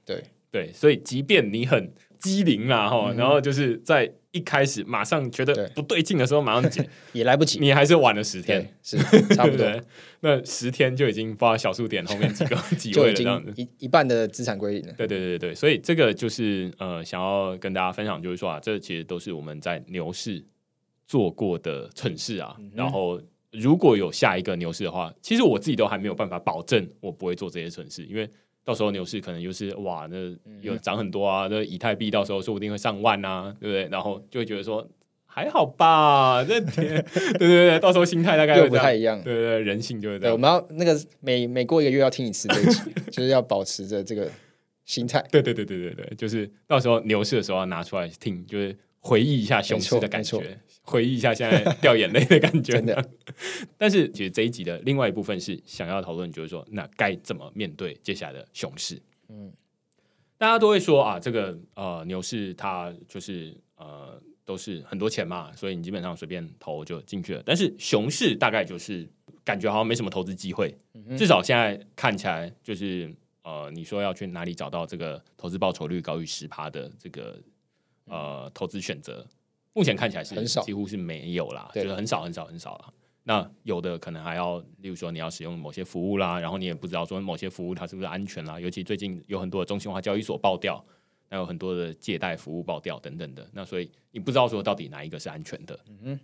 [0.05, 1.91] 对对，所以即便你很。
[2.19, 8.97] 机灵啦哈，然后就是在一开始马上觉得不对劲的时候，马上解 也来不及，你还是晚了十天，是
[9.35, 9.65] 差不多。
[10.21, 14.93] 那十天就已经不知道小数点后面几个 几位了，这样子一一半的资产归零了。
[14.93, 20.43] 对对对对所以这个就是呃，想要跟大家分享，就是说啊，这其实都是我们在牛市
[21.07, 22.55] 做过的蠢事啊。
[22.73, 23.21] 然后
[23.51, 28.29] 如果有下一个牛市的话，其实我自己都还没有办法保证我不会做这些蠢事，因为。
[28.67, 30.17] 到时候牛市可能就是哇，那
[30.59, 33.87] 有涨很多啊，那以太币到时候说不定会上万啊，对不对？
[33.89, 34.85] 然后就会觉得说
[35.25, 37.01] 还好吧， 这对
[37.39, 40.33] 对对，到时候心态大概又不太一样，对对，人性就是这样。
[40.33, 44.29] 我们要那个每每过一个月要听一次这一集， 就是要保持着这个
[44.83, 45.25] 心态。
[45.31, 50.59] 对对对对对对，就是到时候牛市的时候要拿出来听，就是回忆一下熊市的感觉。
[50.89, 53.09] 回忆一下现在掉眼泪的感觉，真的。
[53.77, 58.99] 但是其实这一集的另外一部分是想要讨论，就是说那该怎么面对接下来的熊市？
[59.27, 59.51] 嗯，
[60.37, 67.43] 大家都会说啊，这个呃牛市它就是呃都是很多钱嘛，所以你基本上随便投就进去了。
[67.45, 69.05] 但是熊市大概就是
[69.43, 70.73] 感觉好像没什么投资机会，
[71.17, 73.13] 至少现在看起来就是
[73.43, 77.37] 呃你说要去哪里找到这个投资报酬率高于十趴的这个
[78.05, 79.27] 呃投资选择？
[79.77, 82.91] 目前看起来是很少，几乎是没有啦，就是很少很少很少了。
[83.25, 88.59] 那有的可能还要，例如说你要使用某些服务啦，然后你也不知道说某些服务它是不是安全啦。
[88.59, 90.83] 尤其最近有很多的中心化交易所爆掉，
[91.29, 93.47] 还有很多的借贷服务爆掉等等的。
[93.53, 95.79] 那所以你不知道说到底哪一个是安全的。
[95.87, 96.19] 嗯哼。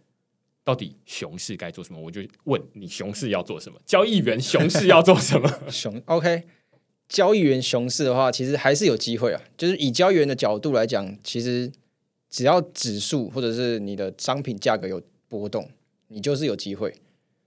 [0.66, 2.00] 到底熊市该做什么？
[2.00, 3.78] 我就问你，熊市要做什么？
[3.86, 5.50] 交易员熊市要做什么？
[5.70, 6.44] 熊 OK，
[7.10, 9.42] 交易员熊市的话，其实还是有机会啊。
[9.58, 11.70] 就是以交易员的角度来讲，其实
[12.34, 15.70] 只要指数或者是你的商品价格有波动，
[16.08, 16.92] 你就是有机会。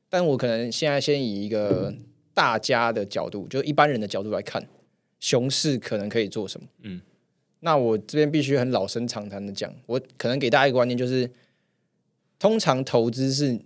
[0.09, 1.93] 但我可能现在先以一个
[2.33, 4.65] 大家的角度，就一般人的角度来看，
[5.19, 6.69] 熊市可能可以做什么？
[6.83, 7.01] 嗯，
[7.61, 11.29] 那我这边必须很老生常谈的讲，我可能给大家一个观念，就是。
[12.39, 13.59] 通常投资是，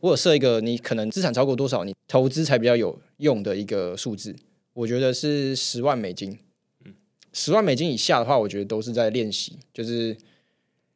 [0.00, 4.36] 我有设一个你可能资产超过多少，你投资才比较有用的一个数字。
[4.74, 6.38] 我觉得是十万美金。
[6.84, 6.92] 嗯，
[7.32, 9.56] 十万美金以下的话，我觉得都是在练习。
[9.72, 10.14] 就是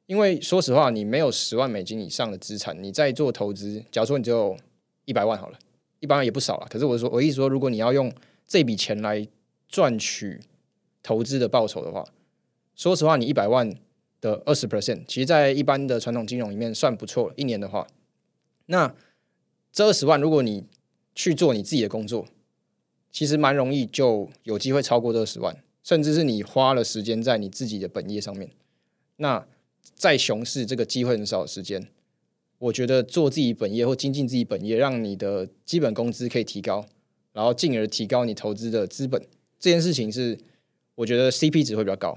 [0.06, 4.56] 因为说实话，你没有十万美金以上的资产，你在做投资，假如说你只有
[5.04, 5.58] 一百万好了，
[6.00, 6.66] 一百万也不少了。
[6.70, 8.12] 可是我说，我意思说，如果你要用
[8.46, 9.26] 这笔钱来
[9.68, 10.40] 赚取
[11.02, 12.04] 投资的报酬的话，
[12.74, 13.74] 说实话，你一百万。
[14.20, 17.34] 的二十 percent，其实，在一般的传统金融里面算不错了。
[17.36, 17.86] 一年的话，
[18.64, 18.94] 那
[19.70, 20.64] 这二十万，如果你
[21.14, 22.26] 去做你自己的工作，
[23.12, 28.48] 其实蛮容易就有机会超过这二十万，甚至是你花了时间在你自己的本业上面。
[29.16, 29.46] 那
[29.94, 31.88] 在熊市这个机会很少的时间，
[32.58, 36.86] 我觉得做自己本业或精进自己本业，让你的基本工资可以提高，
[37.32, 39.20] 然后进而提高你投资的资本，
[39.58, 40.38] 这件事情是
[40.96, 42.16] 我觉得 CP 值会比较高。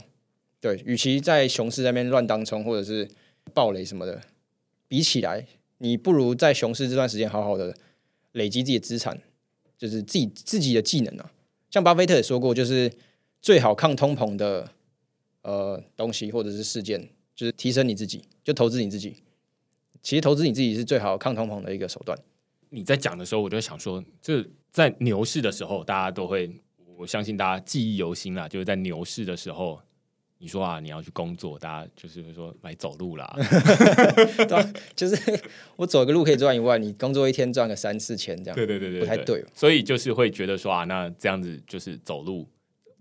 [0.60, 3.08] 对，与其在熊市那边乱当冲或者是
[3.54, 4.22] 暴雷什么的，
[4.88, 5.46] 比起来，
[5.78, 7.76] 你不如在熊市这段时间好好的
[8.32, 9.22] 累积自己的资产，
[9.78, 11.32] 就是自己自己的技能啊。
[11.70, 12.92] 像巴菲特也说过，就是
[13.40, 14.72] 最好抗通膨的
[15.44, 19.24] 呃东西或者是事件，就是提升你自己，就投资你自己。
[20.02, 22.18] 其实投资你自己是最好抗通膨的一个手段。
[22.72, 26.52] 你在讲的时候，我就想说，就是在牛市的时候，大家都会，
[26.98, 29.80] 我相信大家记忆犹新啦，就是在牛市的时候。
[30.40, 33.28] 你说啊，你要去工作，大家就是说来走路啦，
[34.48, 35.18] 对就是
[35.76, 39.44] 我走个路可以赚一万，你工作一天赚个三四千这样，对对对对，不太对。
[39.56, 42.48] 所以就是会觉得说啊，那这样子就是走路，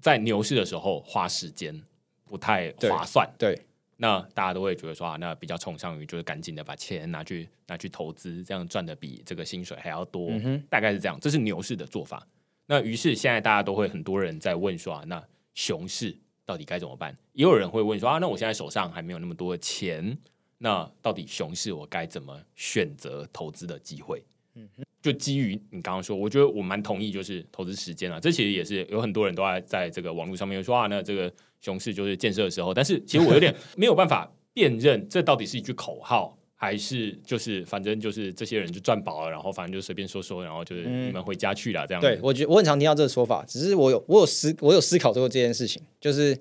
[0.01, 1.82] 在牛市的时候花时间
[2.24, 3.30] 不太划算。
[3.39, 3.66] 对，
[3.97, 10.30] 那大家都会觉得说啊，那比较崇尚于就是赶紧的把钱拿去拿去投资，这样赚的比这个薪水还要多，
[10.68, 11.18] 大概是这样。
[11.20, 12.26] 这是牛市的做法。
[12.66, 15.22] 那于是现在大家都会很多人在问说啊，那
[15.55, 16.16] 熊市。
[16.49, 17.12] 到底该怎么办？
[17.32, 20.16] 也有人会问说啊，那我现在手上还没有那么多的钱，
[20.59, 24.22] 那到底熊市我该怎么选择投资的机会？
[24.55, 24.68] 嗯，
[25.03, 42.00] 就基于你刚刚说，我觉得我蛮同意，就是投资时间啊，这其实也是有很多人都在在这个网络上面说啊，那这个熊市就是建设的时候，但是其实我有点 没有办法辨认，这到底是一句口号，还是就是反正就是这些人就赚饱了，然后反正就随便说说，然后就是你们回家去了这样。
[42.00, 46.38] 对我觉得我很常听到这个说法，只是我有我有思我有思考过这件事情，就是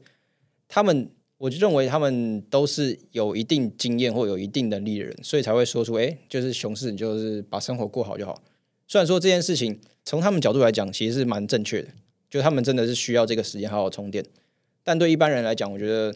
[0.67, 8.41] 他们我就认为他们都是有一定经验或有一定能力的人，所以才会说出哎，就是熊市你就是把生活过好就好。
[8.87, 11.89] 虽然说这件事情从他们角度来讲其实是蛮正确的，
[12.29, 14.23] 就他们真的是需要这个时间好好充电，
[14.85, 16.15] 但对一般人来讲，我觉得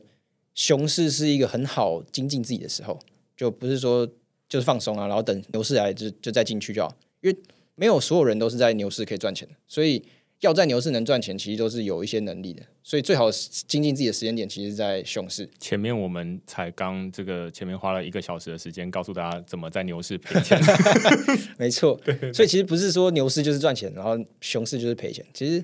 [0.55, 2.97] 熊市是一个很好精进自己的时候。
[3.36, 4.05] 就不是说
[4.49, 7.38] 就是放松啊，然后等牛市来就就再进去就好，因为
[7.76, 10.03] 没有所有人都是在牛市可以赚钱的，所以
[10.41, 13.32] 要在牛市能赚钱，其实都是有一些能力的，所以最好
[13.65, 15.49] 精进自己的时间点，其实在熊市。
[15.57, 20.59] 前面我们才刚这个前面花了一个小时的时间，告诉大家怎么在牛市赔钱
[21.57, 21.97] 没错，
[22.34, 25.63] 所以其实不是说牛市就是赚钱，然后熊市就是赔钱，其实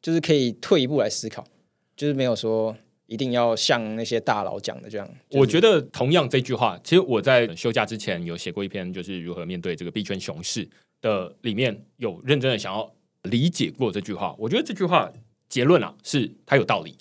[0.00, 1.46] 就是可以退一步来思考，
[2.02, 2.76] 就是没有说。
[3.08, 5.06] 一定要像那些大佬讲的这样。
[5.32, 10.66] 我觉得同样这句话，其实我在休假之前有写过一篇，就是如何面对这个币圈熊市
[11.02, 12.90] 的，里面有认真的想要
[13.24, 14.34] 理解过这句话。
[14.38, 15.12] 我觉得这句话
[15.46, 16.96] 结论啊，是它有道理，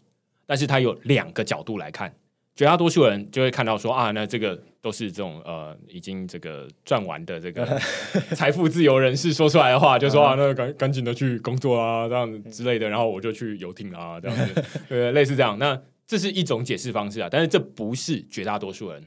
[0.45, 2.13] 但是它有两个角度来看。
[2.61, 7.65] 绝大多数人就会看到说啊，那这个都是这种呃已经这个赚完的这个
[8.37, 15.57] 财富自由人士说出来的话，就说啊，那赶赶紧的去工作啊，这样子之类的，然后我就去游艇啊，这样子，对，类似这样。
[15.57, 19.03] 那这是一种解释方式啊，但是这不是绝大多数人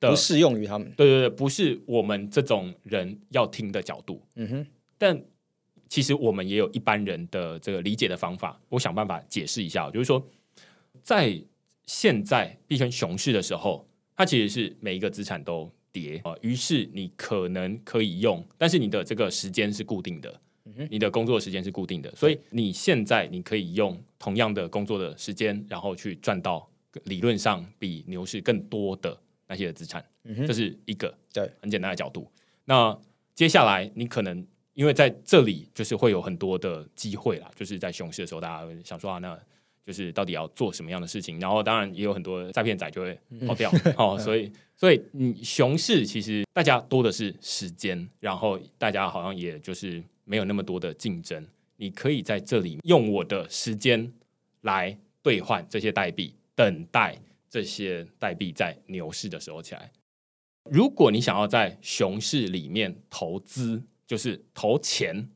[0.00, 0.92] 的，不适用于他们。
[0.94, 4.22] 对对对，不是我们这种人要听的角度。
[4.34, 4.66] 嗯哼，
[4.98, 5.18] 但
[5.88, 8.60] 其实我们也有一般人的这个理解的方法。
[8.68, 10.22] 我想办法解释一下，就是说，
[11.02, 11.40] 在
[11.88, 16.20] 现在币圈熊市的时候，它其实是每一个资产都跌。
[16.22, 20.40] 啊，于是你可能可以用，但是你的这个时间是固定的。
[20.90, 26.70] 你的工作时间是固定的，所以你现在你可以用同样的工作的时间，然后去赚到
[27.04, 30.04] 理论上比牛市更多的那些资产，
[30.46, 31.50] 这是一个对。
[31.62, 32.30] 很简单的角度。
[32.66, 32.96] 那
[33.34, 39.40] 接下来你可能因为在这里就是会有很多的机会啦，就是在熊市的时候，大家会想说啊，那
[39.88, 41.40] 就是到底要做什么样的事情？
[41.40, 51.42] 然后当然也有很多诈骗仔就会跑掉 哦，所以所以你熊市其实大家多的是时间，然后大家好像也就是没有那么多的竞争。
[51.76, 54.12] 你可以在这里用我的时间
[54.60, 57.16] 来兑换这些代币，等待
[57.48, 59.90] 这些代币在牛市的时候起来。
[60.64, 65.30] 如果你想要在熊市里面投资，就是投钱，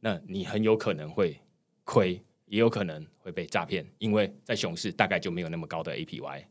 [0.00, 1.40] 那你很有可能会
[1.84, 2.20] 亏，
[2.54, 6.44] 也有可能会被诈骗，因为在熊市大概就没有那么高的 APY。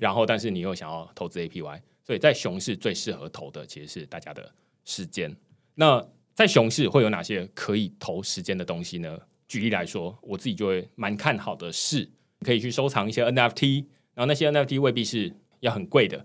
[0.00, 4.52] 然后，但是你又想要投资 APY，所以在熊市最适合投的其实是大家的
[4.84, 5.34] 时间。
[5.76, 9.16] 那在熊市会有哪些可以投时间的东西呢？
[9.46, 12.08] 举例来说，我自己就会蛮看好的是，
[12.40, 13.84] 可以去收藏一些 NFT，
[14.14, 16.18] 然后那些 NFT 未必是要很贵的，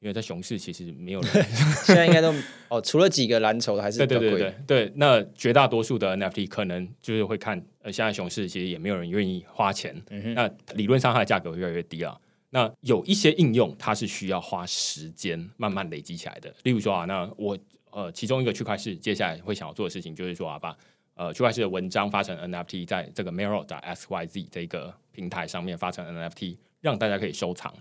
[0.00, 1.30] 因为在熊市其实没有人
[1.86, 2.34] 现在应该都
[2.68, 10.02] 哦，除了几个蓝筹的还是对对对对，那绝大多数的 NFT 可能就是会看，呃，现在熊市其实也没有人愿意花钱，
[10.34, 12.18] 那理论上它的价格会越来越低啊。
[12.50, 17.56] 那有一些应用它是需要花时间慢慢累积起来的，例如说啊，那我
[17.90, 20.76] 呃其中一个区块市接下来会想要做的事情就是说啊，把
[21.14, 27.72] 呃区块市的文章发成 NFT，在这个 Mirror 的 SYZ 这个平台上面发成 NFT，让大家可以收藏。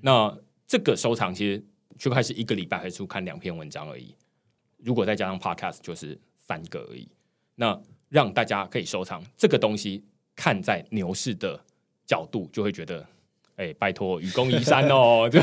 [0.00, 0.36] 那
[0.66, 1.64] 这个收藏其实
[1.96, 4.14] 区块市一个礼拜会出看两篇文章而已，
[4.78, 7.08] 如果再加上 Podcast 就是三个而已。
[7.54, 7.80] 那
[8.16, 10.02] 让大家可以收藏这个东西，
[10.34, 11.60] 看在牛市的
[12.06, 13.04] 角度，就会觉得，
[13.56, 15.38] 哎、拜托，愚公移山哦， 就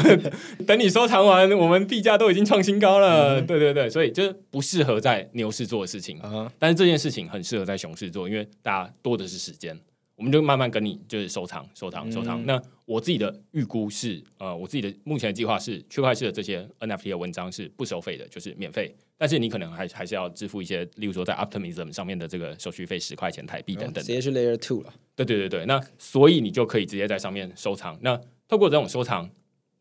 [0.66, 3.40] 等你收藏完，我们币价都已经创新高了。
[3.40, 6.20] 对对对，所以就是不适合在牛市做的事情。
[6.22, 9.80] 啊，但是这件事情很适合在熊市做，因为大家多的是时间，
[10.16, 12.42] 我们就慢慢跟你就是收藏、收藏、收藏。
[12.42, 18.94] 嗯那我自己的预估是，呃，我自己的目前的计划是，区块链的这些 NFT 的文章是不收费的，就是免费。
[19.18, 24.12] 但是你可能还还是要支付一些，例如说在 Optimism 上面的这个手续费十块钱台币等等直。
[24.12, 24.94] 接去 Layer Two 了。
[25.16, 27.98] 对对对对，那所以你就可以直接在上面收藏。
[28.02, 29.30] 那透过这种收藏，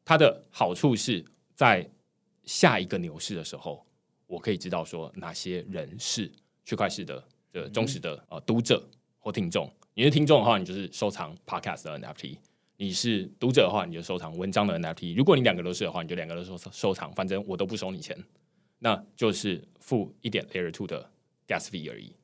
[0.04, 1.24] 它的好处是
[1.56, 1.90] 在
[2.44, 3.84] 下一个牛市的时候，
[4.28, 6.30] 我可以知道说哪些人是
[6.64, 8.88] 区块市的的忠实的呃读者
[9.18, 9.68] 或听众。
[9.94, 12.36] 你是听众的话，你就是收藏 Podcast 的 NFT；
[12.76, 15.14] 你是读者的话，你就收藏文章的 NFT。
[15.16, 18.16] 如果你两个都是的话，你就两个都收收藏，反正我都不收你钱，
[18.80, 21.10] 那就是付一点 Layer Two 的
[21.46, 22.14] Gas fee 而已。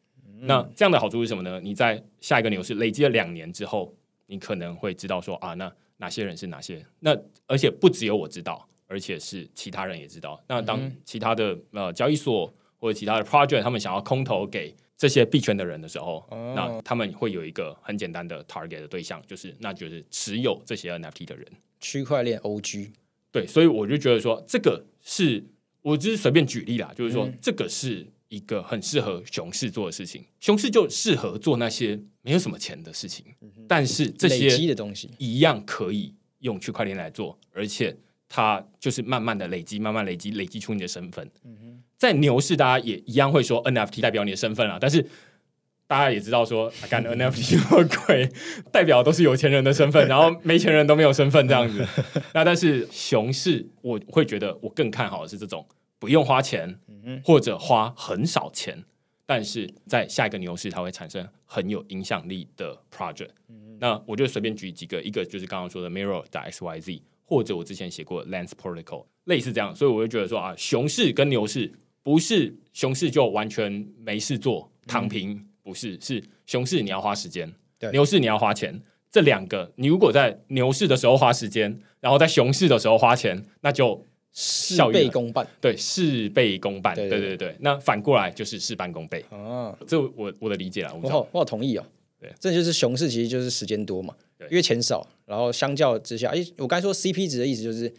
[0.40, 1.60] 那这样的好处是什么呢？
[1.60, 3.94] 你在下一个牛市累积了两年之后，
[4.26, 6.84] 你可能会知道说啊，那哪些人是哪些？
[7.00, 10.40] 那而且不只有我知道，而且是其他人也知道。
[10.46, 16.52] 那当其他的呃交易所或者其他的 project 他们想要空投给这些币圈的人的时候，哦。
[16.54, 21.46] 那他们会有一个很简单的 target 的对象，就是那就是持有这些 NFT 的人。
[21.80, 22.90] 区块链 OG，
[23.30, 25.44] 对，所以我就觉得说，这个是
[25.82, 30.24] 我只是随便举例啦，就是说、这个是一个很适合熊市做的事情。
[30.40, 33.24] 熊市就适合做那些没有什么钱的事情，
[33.68, 37.96] 但是这些的东西，一样可以用区块链来做，而且
[38.28, 41.30] 它就是慢慢的累积，慢慢累积，累积出你的身份。
[41.96, 45.06] 在牛市，大家也一样会说 NFT 代表你的身份啊，但是。
[45.88, 48.30] 大家也知道说，啊干 NFT 那么鬼，
[48.70, 51.82] 代表都是有钱人的身份， 然后没钱人都没有身份这样子。
[52.34, 55.66] 那但是熊市，我会觉得我更看好的是这种
[55.98, 56.78] 不用花钱，
[57.24, 58.84] 或者花很少钱，
[59.24, 63.30] 但是在下一个牛市它会产生很有影响力的 project。
[63.80, 69.76] 那我就随便举几个，一个就是刚刚说的 Mirror 的 XYZ，或者我之前写过 Lens Protocol，类似这样。
[69.76, 71.70] 所以我就觉得说啊，熊市跟牛市
[72.02, 78.80] 不是熊市就完全没事做躺平，不是，是熊市你要花时间，对牛市你要花钱。
[79.10, 84.02] 这两个，你如果在牛市的时候花时间，然后在熊市的时候花钱，那就
[84.32, 86.94] 事倍功半对事倍功半。
[86.94, 89.24] 对对对那反过来就是事半功倍。
[89.30, 89.76] 啊！
[89.86, 91.84] 这我我的理解了，我我好我好同意哦。
[92.20, 97.92] 对，这就是熊市，其实就是时间多嘛，对因为钱少，然后相较之下，诶，我刚才说 CP 值的意思就是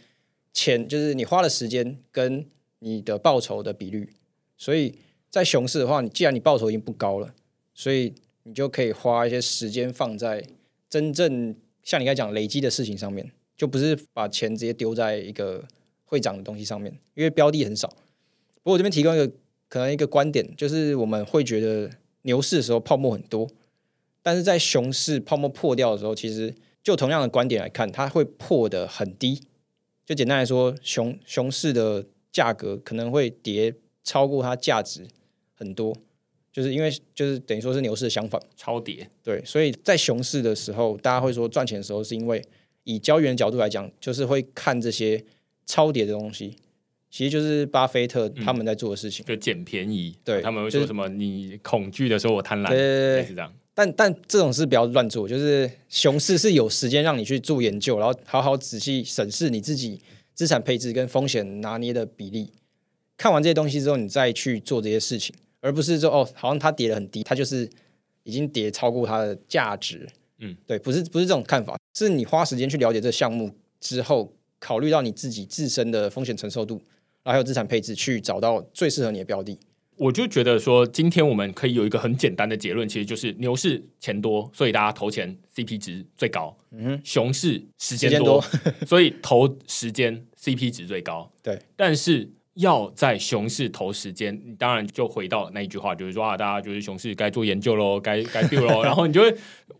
[0.52, 2.46] 钱，就是你花的时间跟
[2.78, 4.08] 你的报酬的比率。
[4.56, 4.94] 所以
[5.30, 7.34] 在熊市的话，你既然你报酬已经不高了，
[7.74, 8.14] 所以
[8.44, 10.44] 你就可以花一些时间放在
[10.88, 15.64] 真正像你刚才讲累积的事情上面，就不是把钱直接丢在一个
[16.04, 17.88] 会涨的东西上面，因为标的很少。
[18.62, 19.30] 不过我这边提供一个
[19.68, 21.90] 可能一个观点，就是我们会觉得
[22.22, 23.48] 牛市的时候泡沫很多，
[24.22, 29.40] 但是在熊市泡沫破掉的时候，其实就同样的观点来看，它会破的很低。
[30.04, 35.06] 就简单来说，熊熊市的价格可能会跌超过它价值
[35.54, 35.96] 很多，
[36.52, 38.40] 就是因为就是等于说是牛市的相反。
[38.56, 39.08] 超跌。
[39.22, 42.44] 对，所以在熊市的时候，大家会说赚钱的时候，是因为
[42.84, 45.22] 以交易员的角度来讲，就是会看这些
[45.64, 46.56] 超跌的东西，
[47.08, 49.24] 其实就是巴菲特他们在做的事情。
[49.24, 51.08] 就捡便宜，对他们会说什么？
[51.08, 53.54] 你恐惧的时候我贪婪，对对对对类似这样。
[53.80, 59.98] 但但这种事不要乱做，就是熊市是有时间让你去做研究，然后好好仔细审视你自己
[60.34, 62.52] 资产配置跟风险拿捏的比例。
[63.16, 67.66] 看完这些东西之后，你再去做这些事情，而不是说哦，好像它跌得很低，它就是
[68.24, 70.06] 已经跌超过它的价值。
[70.40, 73.50] 嗯，对，不是不是这种看法，是你花时间去了解这个项目
[73.80, 76.74] 之后，考虑到你自己自身的风险承受度，
[77.22, 79.58] 然后还有资产配置，去找到最适合你的标的。
[80.00, 88.42] 我就觉得说，今天我们可以有一个很简单的结论，其实就是牛市钱多，所以大家投钱 CP 值最高；嗯熊市时间多，
[88.86, 91.30] 所以投时间 CP 值最高。
[91.42, 98.80] 对，但是要在熊市投时间，你当然就回到那一句话，就是说啊，大家就是熊市该做研究喽，该该 build 喽。
[98.82, 99.34] 然后你就会，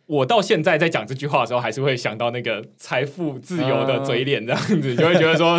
[0.05, 5.59] 我到现在在讲这句话的时候，还是会想到那个财富自由的嘴脸 这样子，就会觉得说，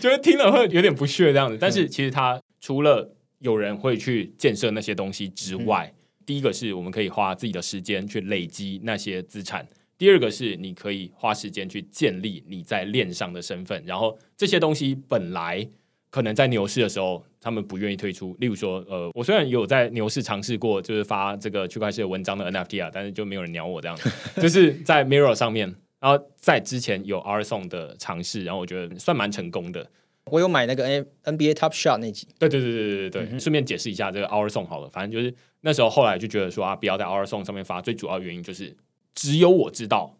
[0.00, 1.56] 就是听了会有点不屑这样子。
[1.56, 5.92] 但是其实它除了有人会去建设那些东西之外，
[6.24, 9.66] 第一个是我们可以花自己的时间去累积那些资产。
[9.98, 15.68] 第二个是你可以花时间去建立你在链上的身份，然后这些东西本来
[16.10, 18.34] 可能在牛市的时候他们不愿意推出。
[18.40, 23.98] 例如说，呃，我虽然有在牛市尝试过，就是发这个区块链文章的 NFT 啊，但是就没有人鸟我这样，
[24.40, 25.74] 就是在 Mirror 上面。
[26.00, 29.86] 然后在之前有 R Song 的尝试，然后我觉得算蛮成功的。
[30.26, 38.76] 我有买那个 N NBA Top Shot 那集，对对对对对对对，顺便解释一下这个 Our Song 好了，反正就是那时候后来就觉得说啊，不要在 Our Song 上面发，最主要原因就是
[39.14, 40.16] 只有我知道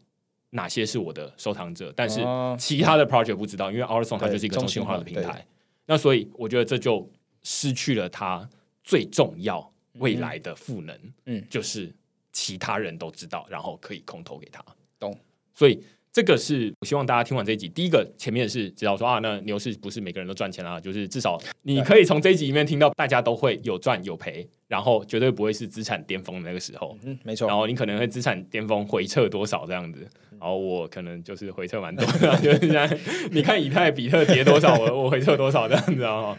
[0.51, 2.57] 哪些是我的收藏者，但是哦。
[2.59, 5.47] 其他的 project 不知道，因为 Our Song 它就是一个中心化的平台，
[5.87, 7.09] 那所以我觉得这就
[7.43, 8.49] 失去了它
[8.83, 11.45] 最重要未来的赋能，嗯。
[11.49, 11.93] 就是
[12.33, 14.65] 其他人都知道，然后可以空投给他，
[14.99, 15.17] 懂？
[15.55, 15.81] 所以。
[16.13, 27.57] 这个是我希望大家听完这一集，第一个前面是知道说啊，那牛市不是每个人都赚钱啊，就是至少你可以从这一集里面听到大家都会有赚有赔，然后绝对不会是资产巅峰的那个时候，嗯，没错然。
[27.57, 30.01] 后你可能会资产巅峰回撤多少这样子，
[30.31, 32.99] 然后我可能就是回撤蛮多的， 就是现在
[33.31, 36.37] 你看以太比特跌多少，我我回撤多少这样子啊，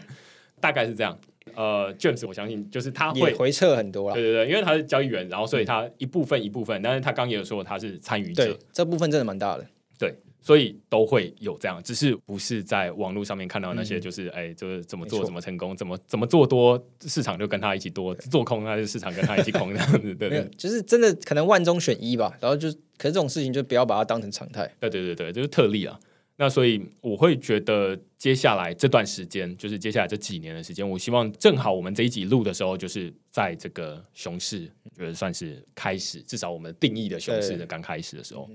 [0.60, 1.18] 大概是这样。
[1.56, 4.22] 呃，James 我相信就是他会回撤很多了对。
[4.22, 9.66] 对对，因为他是交易员，然后所以他一部分一部分，但是他刚也有说他是参与者对，，这部分真的蛮大的。
[9.98, 22.36] 对，所以都会有这样，只是不是在网络上面看到那些，就是哎、就是怎么做怎么成功，怎么怎么做多，市场就跟他一起多；做空，那就市场跟他一起空这样子，对对，就是真的可能万中选一吧。
[22.40, 22.68] 然后就，
[22.98, 24.68] 可是这种事情就不要把它当成常态。
[24.80, 25.98] 对对对对，就是特例啊。
[26.36, 38.50] 那所以我会觉得接下来这段时间，就是接下来这几年的时间，我希望正好我们这一集录的时候，就是在这个熊市，觉得算是开始，至少我们定义的熊市的刚开始的时候，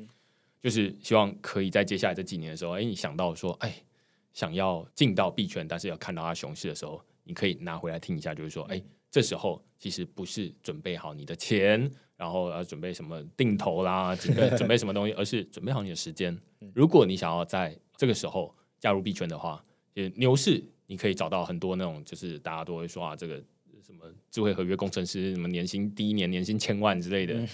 [0.61, 3.73] 就是希望可以在接下来这几年的时候，哎，你想到说，哎，
[4.33, 16.37] 想要进到币圈，但是要看到它熊市的时候，你可以拿回来听一下，就是说，哎，这时候其实不是准备好你的钱，然后要准备什么定投啦， 准备准备什么东西，而是准备好你的时间。
[16.73, 19.63] 如果你想要在这个时候加入币圈的话，
[19.93, 23.35] 就牛市，你可以找到很多那种，就是大家都会说啊，这个
[23.85, 27.47] 什么智慧合约工程师，什么年薪第一年年薪千万之类的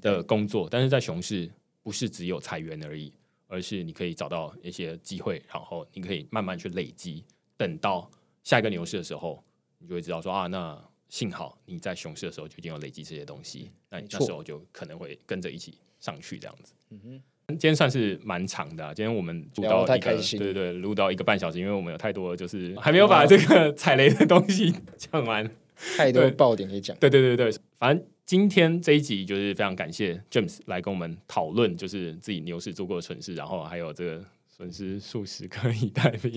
[0.00, 1.50] 的工作，但是在熊市
[1.82, 3.12] 不是只有裁员而已，
[3.46, 7.24] 而是你可以找到一些机会，然后你可以慢慢去累积，
[7.56, 8.10] 等到
[8.44, 9.42] 下一个牛市的时候，
[9.78, 16.72] 你就会知道说啊，那幸好你在熊市的时候就已经有累积这些东西，那你那时候就可能会跟着一起上去这样子。
[16.88, 25.50] 嗯哼今天算是蛮长的、啊，今天我们录到一个，对对对，录到一个半小时，因为我们有太多就是还没有把这个踩雷的东西讲完。
[25.96, 26.96] 太多爆点可以讲。
[26.98, 36.30] 对对对对，反正今天这一集就是非常感谢 James 来跟我们讨论，就是自己牛市做过的蠢事，然后还有这个损失数十个以太币。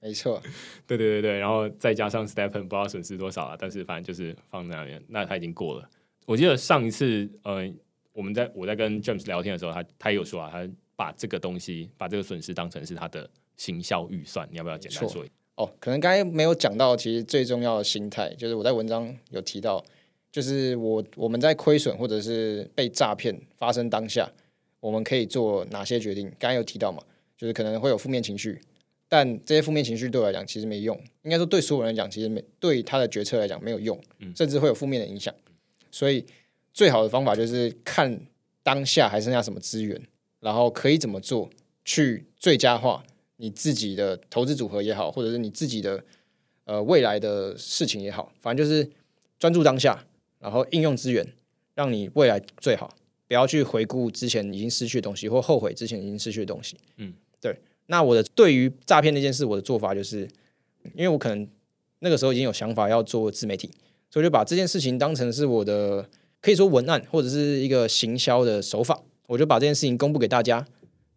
[0.00, 0.40] 对没错，
[0.86, 5.88] 对对对对，然后再加上 Stephen 不知道损失多少了，但是反正就是放在那边，那他已经过了。
[6.26, 7.68] 我记得上一次，呃，
[8.12, 15.32] 我们在我在跟 James 聊天的时候，他他也有说啊，他把这个东西，把这个损失当成是他的行销预算，你要不要简单说一下？
[15.56, 19.84] 哦，可能刚才没有讲到，其实最重要的心态，就是我在文章有提到，
[20.30, 24.30] 就是我我们在亏损或者是被诈骗发生当下，
[24.80, 26.30] 我们可以做哪些决定？
[26.38, 27.02] 刚才有提到嘛，
[27.36, 28.60] 就是可能会有负面情绪，
[29.08, 33.98] 但这些负面情绪对我来讲其实没用，应该说对所有人来讲，其实没对他的决策来讲没有用，
[34.36, 35.34] 甚至会有负面的影响。
[35.90, 36.24] 所以
[36.74, 38.20] 最好的方法就是看
[38.62, 40.00] 当下还剩下什么资源，
[40.40, 41.48] 然后可以怎么做
[41.84, 43.02] 去最佳化
[43.36, 46.04] 你自己的投资组合也好，或者是你自己的
[46.64, 48.90] 呃未来的事情也好，反正就是
[49.38, 50.04] 专注当下，
[50.38, 51.26] 然后应用资源，
[51.74, 52.94] 让你未来最好。
[53.26, 56.76] 不要去回顾之前已经失去的东西，或后悔之前已经失去的东西。
[56.96, 57.54] 嗯，对。
[57.90, 60.20] 那我的对于诈骗那件事，我的做法就是，
[60.94, 61.46] 因为我可能
[61.98, 63.70] 那个时候已经有想法要做自媒体，
[64.10, 66.08] 所以就把这件事情当成是我的
[66.40, 70.66] 可以说文案或者是一个行销的手法，我就把这件事情公布给大家。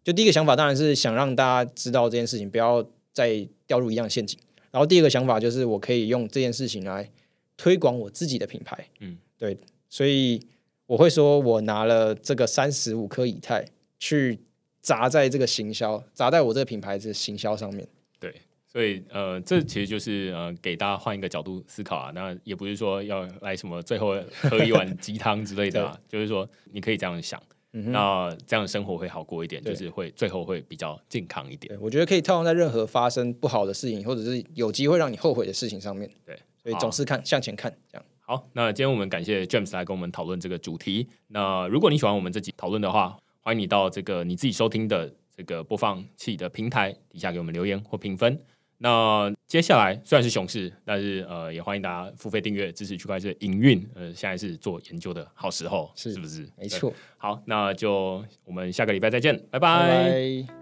[0.02, 4.38] 就第一个想法当然是想让大家知道这件事情，不要再掉入一样的陷阱。
[4.70, 7.08] 然后第二个想法就是我可以用这件事情来
[7.56, 8.88] 推广我自己的品牌。
[9.00, 9.56] 嗯，对，
[9.88, 10.40] 所以
[10.86, 13.64] 我会说我拿了这个三十五颗以太
[13.98, 14.40] 去
[14.82, 17.88] 砸在这个行销，砸在我这个品牌的行销上面。
[18.20, 18.34] 对，
[18.66, 22.10] 所以呃，这其实就是呃，给大家换一个角度思考啊。
[22.14, 27.40] 那也不是说要来什么最后喝一碗鸡汤之类的啊， 就是说你可以这样想。
[27.74, 31.74] 那这样生活会好过一点，就是会最后会比较健康一点。
[31.80, 36.06] 我觉得可以套用在任何发生不好的事情，或者是有机会让你后悔的事情上面。
[36.26, 38.04] 对，所以总是看向前看，这样。
[38.20, 41.08] 好，那今天我们感谢 James 来跟我们讨论这个主题。
[41.28, 48.40] 那如果你喜欢我们这集讨论的话，欢迎你到这个你自己收听的这个播放器的平台底下给我们留言或评分。
[48.78, 53.84] 那接下来虽然是熊市，但是呃，也欢迎大家付费订阅支持区块链营运。
[53.96, 56.48] 呃，现在是做研究的好时候，是不是？
[56.56, 56.92] 没错。
[57.16, 60.61] 好，那就我们下个礼拜再见，拜拜。